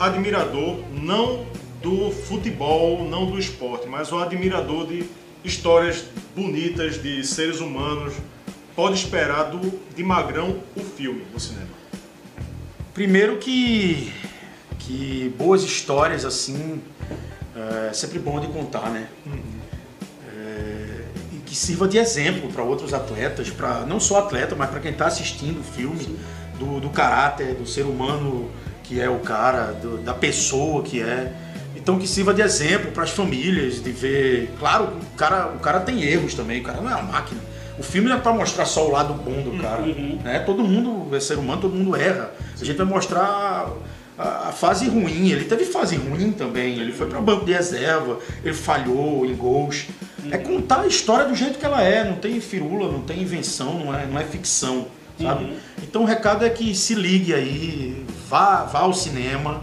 admirador, 0.00 0.80
não 0.92 1.46
do 1.80 2.10
futebol, 2.10 3.08
não 3.08 3.30
do 3.30 3.38
esporte, 3.38 3.86
mas 3.86 4.10
o 4.10 4.18
admirador 4.18 4.88
de 4.88 5.08
histórias 5.44 6.04
bonitas 6.34 7.00
de 7.00 7.24
seres 7.24 7.60
humanos, 7.60 8.14
pode 8.74 8.96
esperar 8.96 9.44
do, 9.44 9.80
de 9.94 10.02
Magrão 10.02 10.58
o 10.76 10.80
filme 10.80 11.22
no 11.32 11.38
cinema? 11.38 11.68
Primeiro 12.92 13.36
que, 13.38 14.12
que 14.80 15.32
boas 15.38 15.62
histórias 15.62 16.24
assim 16.24 16.82
é 17.88 17.92
sempre 17.92 18.18
bom 18.18 18.40
de 18.40 18.48
contar, 18.48 18.90
né? 18.90 19.08
E 19.24 19.65
que 21.46 21.54
sirva 21.56 21.88
de 21.88 21.96
exemplo 21.96 22.50
para 22.52 22.62
outros 22.62 22.92
atletas, 22.92 23.48
para 23.48 23.80
não 23.86 23.98
só 23.98 24.18
atleta, 24.18 24.54
mas 24.54 24.68
para 24.68 24.80
quem 24.80 24.90
está 24.90 25.06
assistindo 25.06 25.60
o 25.60 25.64
filme, 25.64 26.18
do, 26.58 26.80
do 26.80 26.90
caráter, 26.90 27.54
do 27.54 27.66
ser 27.66 27.82
humano 27.84 28.50
que 28.82 29.00
é 29.00 29.08
o 29.08 29.18
cara, 29.20 29.72
do- 29.72 29.98
da 29.98 30.12
pessoa 30.14 30.82
que 30.82 31.00
é. 31.00 31.32
Então 31.76 31.98
que 31.98 32.06
sirva 32.08 32.34
de 32.34 32.42
exemplo 32.42 32.90
para 32.92 33.04
as 33.04 33.10
famílias, 33.10 33.82
de 33.82 33.90
ver. 33.92 34.50
Claro, 34.58 34.84
o 35.12 35.16
cara, 35.16 35.48
o 35.54 35.58
cara 35.60 35.80
tem 35.80 36.02
erros 36.02 36.34
também, 36.34 36.60
o 36.60 36.64
cara 36.64 36.80
não 36.80 36.90
é 36.90 36.94
uma 36.94 37.12
máquina. 37.12 37.40
O 37.78 37.82
filme 37.82 38.08
não 38.08 38.16
é 38.16 38.20
para 38.20 38.32
mostrar 38.32 38.64
só 38.64 38.88
o 38.88 38.90
lado 38.90 39.12
bom 39.14 39.42
do 39.42 39.60
cara. 39.62 39.82
Né? 39.82 40.38
Todo 40.40 40.64
mundo 40.64 41.14
é 41.14 41.20
ser 41.20 41.38
humano, 41.38 41.60
todo 41.60 41.74
mundo 41.74 41.94
erra. 41.94 42.32
A 42.60 42.64
gente 42.64 42.76
vai 42.76 42.86
mostrar 42.86 43.70
a, 44.18 44.48
a 44.48 44.52
fase 44.52 44.88
ruim. 44.88 45.28
Ele 45.30 45.44
teve 45.44 45.64
fase 45.66 45.94
ruim 45.96 46.32
também. 46.32 46.78
Ele 46.80 46.92
foi 46.92 47.06
para 47.06 47.20
banco 47.20 47.44
de 47.44 47.52
reserva, 47.52 48.18
ele 48.42 48.54
falhou 48.54 49.26
em 49.26 49.34
gols. 49.34 49.86
É 50.30 50.38
contar 50.38 50.80
a 50.80 50.86
história 50.86 51.26
do 51.26 51.34
jeito 51.34 51.58
que 51.58 51.64
ela 51.64 51.82
é. 51.82 52.04
Não 52.04 52.16
tem 52.16 52.40
firula, 52.40 52.90
não 52.90 53.02
tem 53.02 53.22
invenção, 53.22 53.78
não 53.78 53.94
é, 53.94 54.06
não 54.06 54.18
é 54.18 54.24
ficção. 54.24 54.88
Sabe? 55.20 55.56
Então 55.82 56.02
o 56.02 56.04
recado 56.04 56.44
é 56.44 56.50
que 56.50 56.74
se 56.74 56.94
ligue 56.94 57.32
aí, 57.32 58.04
vá, 58.28 58.64
vá 58.64 58.80
ao 58.80 58.92
cinema 58.92 59.62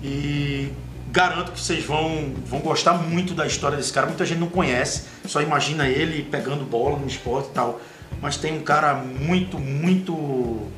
e 0.00 0.68
garanto 1.10 1.52
que 1.52 1.60
vocês 1.60 1.84
vão, 1.84 2.32
vão 2.46 2.60
gostar 2.60 2.94
muito 2.94 3.34
da 3.34 3.46
história 3.46 3.76
desse 3.76 3.92
cara. 3.92 4.06
Muita 4.06 4.24
gente 4.24 4.38
não 4.38 4.48
conhece, 4.48 5.04
só 5.26 5.40
imagina 5.40 5.88
ele 5.88 6.22
pegando 6.22 6.64
bola 6.64 6.98
no 6.98 7.06
esporte 7.06 7.48
e 7.50 7.52
tal. 7.52 7.80
Mas 8.22 8.36
tem 8.36 8.56
um 8.56 8.62
cara 8.62 8.94
muito, 8.94 9.58
muito 9.58 10.68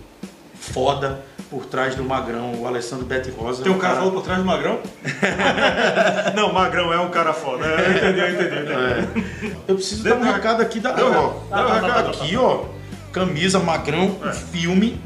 foda 0.55 1.23
por 1.57 1.65
trás 1.65 1.95
do 1.95 2.05
Magrão, 2.05 2.53
o 2.61 2.67
Alessandro 2.67 3.07
Bete 3.07 3.31
Rosa. 3.31 3.63
Tem 3.63 3.73
um 3.73 3.79
cara 3.79 3.95
falando 3.97 4.13
por 4.13 4.23
trás 4.23 4.39
do 4.39 4.45
Magrão? 4.45 4.79
não, 6.37 6.53
Magrão 6.53 6.93
é 6.93 7.01
um 7.01 7.09
cara 7.09 7.33
foda. 7.33 7.65
É, 7.65 7.87
eu 7.87 7.91
entendi, 7.97 8.21
eu 8.21 8.31
entendi. 8.35 8.55
eu 8.57 8.63
entendi. 8.63 9.47
É. 9.47 9.57
Eu 9.67 9.75
preciso 9.75 10.05
dar 10.05 10.17
um 10.17 10.21
Deu- 10.21 10.33
recado 10.35 10.61
aqui 10.61 10.81
da. 10.81 10.93
deu- 10.93 11.07
ó, 11.11 11.57
deu 11.57 11.67
um 11.67 11.73
recado. 11.73 12.09
aqui, 12.11 12.37
ó. 12.37 12.65
Camisa 13.11 13.59
Magrão, 13.59 14.19
É. 14.23 14.33
filme. 14.35 15.01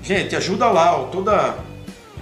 Gente, 0.00 0.36
ajuda 0.36 0.68
lá, 0.68 0.96
ó. 0.96 1.04
Toda, 1.06 1.56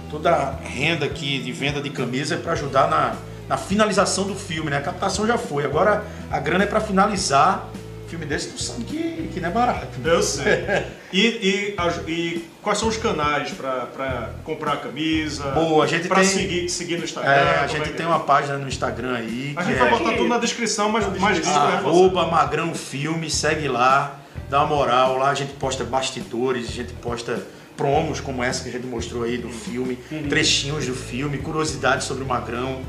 toda 0.09 0.55
renda 0.63 1.05
aqui 1.05 1.37
de 1.37 1.51
venda 1.51 1.79
de 1.79 1.91
camisa 1.91 2.33
é 2.33 2.37
para 2.39 2.53
ajudar 2.53 2.89
na, 2.89 3.13
na 3.47 3.55
finalização 3.55 4.23
do 4.23 4.33
filme, 4.33 4.71
né? 4.71 4.77
A 4.77 4.81
captação 4.81 5.27
já 5.27 5.37
foi. 5.37 5.63
Agora 5.63 6.03
a 6.31 6.39
grana 6.39 6.63
é 6.63 6.67
para 6.67 6.79
finalizar. 6.79 7.67
Filme 8.09 8.25
desse, 8.25 8.49
tu 8.49 8.61
sabe 8.61 8.83
que, 8.85 9.29
que 9.33 9.39
não 9.39 9.49
é 9.49 9.51
barato. 9.51 9.87
Eu 10.03 10.21
sei. 10.23 10.65
E, 11.11 11.25
e, 11.25 11.75
e 12.07 12.49
quais 12.61 12.77
são 12.77 12.87
os 12.87 12.95
canais 12.95 13.49
pra 13.49 14.29
comprar 14.43 14.73
a 14.73 14.77
camisa? 14.77 15.45
Boa, 15.45 15.83
a 15.83 15.87
gente 15.87 16.07
pra 16.07 16.17
tem- 16.17 16.25
seguir, 16.29 16.69
seguir 16.69 16.97
no 16.99 17.03
Instagram? 17.03 17.31
É, 17.31 17.49
a 17.49 17.53
como 17.65 17.69
gente 17.69 17.89
que 17.89 17.97
tem 17.97 18.05
é? 18.05 18.09
uma 18.09 18.19
página 18.19 18.59
no 18.59 18.67
Instagram 18.67 19.15
aí. 19.15 19.53
A 19.55 19.63
gente 19.63 19.75
é 19.75 19.79
vai 19.79 19.89
botar 19.89 20.11
tudo 20.11 20.27
na 20.27 20.37
descrição, 20.37 20.89
mas 20.89 21.07
mais 21.19 21.37
disso 21.37 21.49
reforçar. 21.49 21.77
Arroba 21.77 22.27
Magrão 22.27 22.75
Filme, 22.75 23.27
segue 23.27 23.67
lá, 23.67 24.19
dá 24.51 24.59
uma 24.63 24.75
moral. 24.75 25.17
Lá 25.17 25.31
a 25.31 25.33
gente 25.33 25.53
posta 25.53 25.83
bastidores, 25.83 26.69
a 26.69 26.71
gente 26.71 26.93
posta 26.93 27.41
promos 27.75 28.19
como 28.19 28.43
essa 28.43 28.61
que 28.61 28.69
a 28.69 28.71
gente 28.71 28.85
mostrou 28.85 29.23
aí 29.23 29.37
do 29.39 29.49
filme, 29.49 29.97
trechinhos 30.29 30.85
do 30.85 30.93
filme, 30.93 31.39
curiosidades 31.39 32.05
sobre 32.05 32.23
o 32.23 32.27
Magrão, 32.27 32.81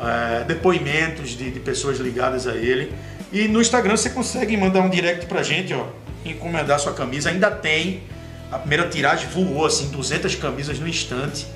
é, 0.00 0.42
depoimentos 0.44 1.30
de, 1.30 1.50
de 1.52 1.60
pessoas 1.60 1.98
ligadas 1.98 2.48
a 2.48 2.56
ele. 2.56 2.92
E 3.32 3.46
no 3.46 3.60
Instagram 3.60 3.96
você 3.96 4.10
consegue 4.10 4.56
mandar 4.56 4.80
um 4.80 4.90
direct 4.90 5.26
pra 5.26 5.42
gente, 5.42 5.72
ó, 5.72 5.86
encomendar 6.24 6.78
sua 6.80 6.92
camisa. 6.92 7.30
Ainda 7.30 7.50
tem, 7.50 8.02
a 8.50 8.58
primeira 8.58 8.88
tiragem 8.88 9.28
voou, 9.28 9.64
assim, 9.64 9.88
200 9.88 10.34
camisas 10.34 10.78
no 10.78 10.88
instante. 10.88 11.46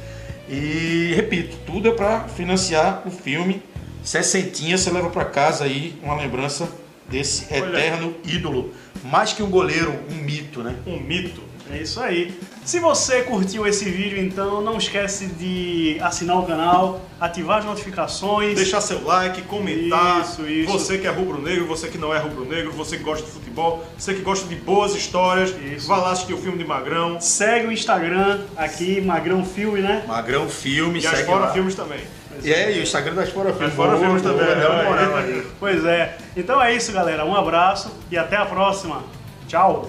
E 0.49 1.13
repito, 1.17 1.57
tudo 1.67 1.89
é 1.89 1.93
para 1.93 2.29
financiar 2.29 3.03
o 3.07 3.11
filme. 3.11 3.63
Sessentinha 4.03 4.77
você 4.77 4.91
leva 4.91 5.11
para 5.11 5.25
casa 5.25 5.65
aí 5.65 5.99
uma 6.03 6.15
lembrança 6.15 6.69
desse 7.09 7.47
Olha 7.53 7.71
eterno 7.71 8.15
ídolo. 8.25 8.73
Mais 9.03 9.33
que 9.33 9.43
um 9.43 9.51
goleiro, 9.51 9.95
um 10.11 10.15
mito, 10.15 10.63
né? 10.63 10.77
Um 10.87 11.01
mito. 11.01 11.43
É 11.71 11.79
isso 11.79 12.01
aí. 12.01 12.39
Se 12.65 12.81
você 12.81 13.23
curtiu 13.23 13.67
esse 13.67 13.85
vídeo, 13.85 14.19
então 14.19 14.63
não 14.63 14.79
esquece 14.79 15.27
de 15.27 15.99
assinar 16.01 16.39
o 16.39 16.47
canal, 16.47 17.03
ativar 17.21 17.59
as 17.59 17.65
notificações. 17.67 18.57
Deixar 18.57 18.81
seu 18.81 19.05
like, 19.05 19.43
comentar. 19.43 20.23
Isso, 20.23 20.47
isso. 20.47 20.73
Você 20.73 20.97
que 20.97 21.07
é 21.07 21.11
rubro-negro, 21.11 21.67
você 21.67 21.89
que 21.89 21.99
não 21.99 22.15
é 22.15 22.19
rubro-negro, 22.19 22.73
você 22.73 22.97
que 22.97 23.03
gosta 23.03 23.27
de 23.27 23.31
futebol, 23.33 23.85
você 23.99 24.15
que 24.15 24.23
gosta 24.23 24.49
de 24.49 24.57
boas 24.57 24.95
histórias, 24.95 25.55
Isso. 25.75 25.87
vá 25.87 25.99
lá 25.99 26.13
assistir 26.13 26.33
o 26.33 26.39
filme 26.39 26.57
de 26.57 26.65
Magrão. 26.65 27.21
Segue 27.21 27.67
o 27.67 27.73
Instagram 27.73 28.41
aqui, 28.57 28.99
Magrão 28.99 29.45
Filme, 29.45 29.83
né? 29.83 30.03
Magrão 30.09 30.49
Filme, 30.49 31.01
E 31.01 31.07
as 31.07 31.19
segue 31.19 31.27
fora 31.27 31.47
lá. 31.47 31.53
filmes 31.53 31.75
também. 31.75 32.01
E 32.43 32.53
é, 32.53 32.77
e 32.77 32.81
o 32.81 32.83
Instagram 32.83 33.15
das 33.15 33.29
Fora 33.29 33.53
Filmes. 33.53 33.75
Fora 33.75 33.97
Filmes 33.97 34.23
Boa, 34.23 34.35
também, 34.35 34.57
né? 34.57 34.83
moral 34.85 35.17
aí. 35.17 35.47
Pois 35.61 35.85
é. 35.85 36.17
Então 36.37 36.61
é 36.61 36.75
isso, 36.75 36.93
galera. 36.93 37.25
Um 37.25 37.35
abraço 37.35 37.91
e 38.11 38.19
até 38.19 38.37
a 38.37 38.45
próxima. 38.45 39.05
Tchau. 39.47 39.89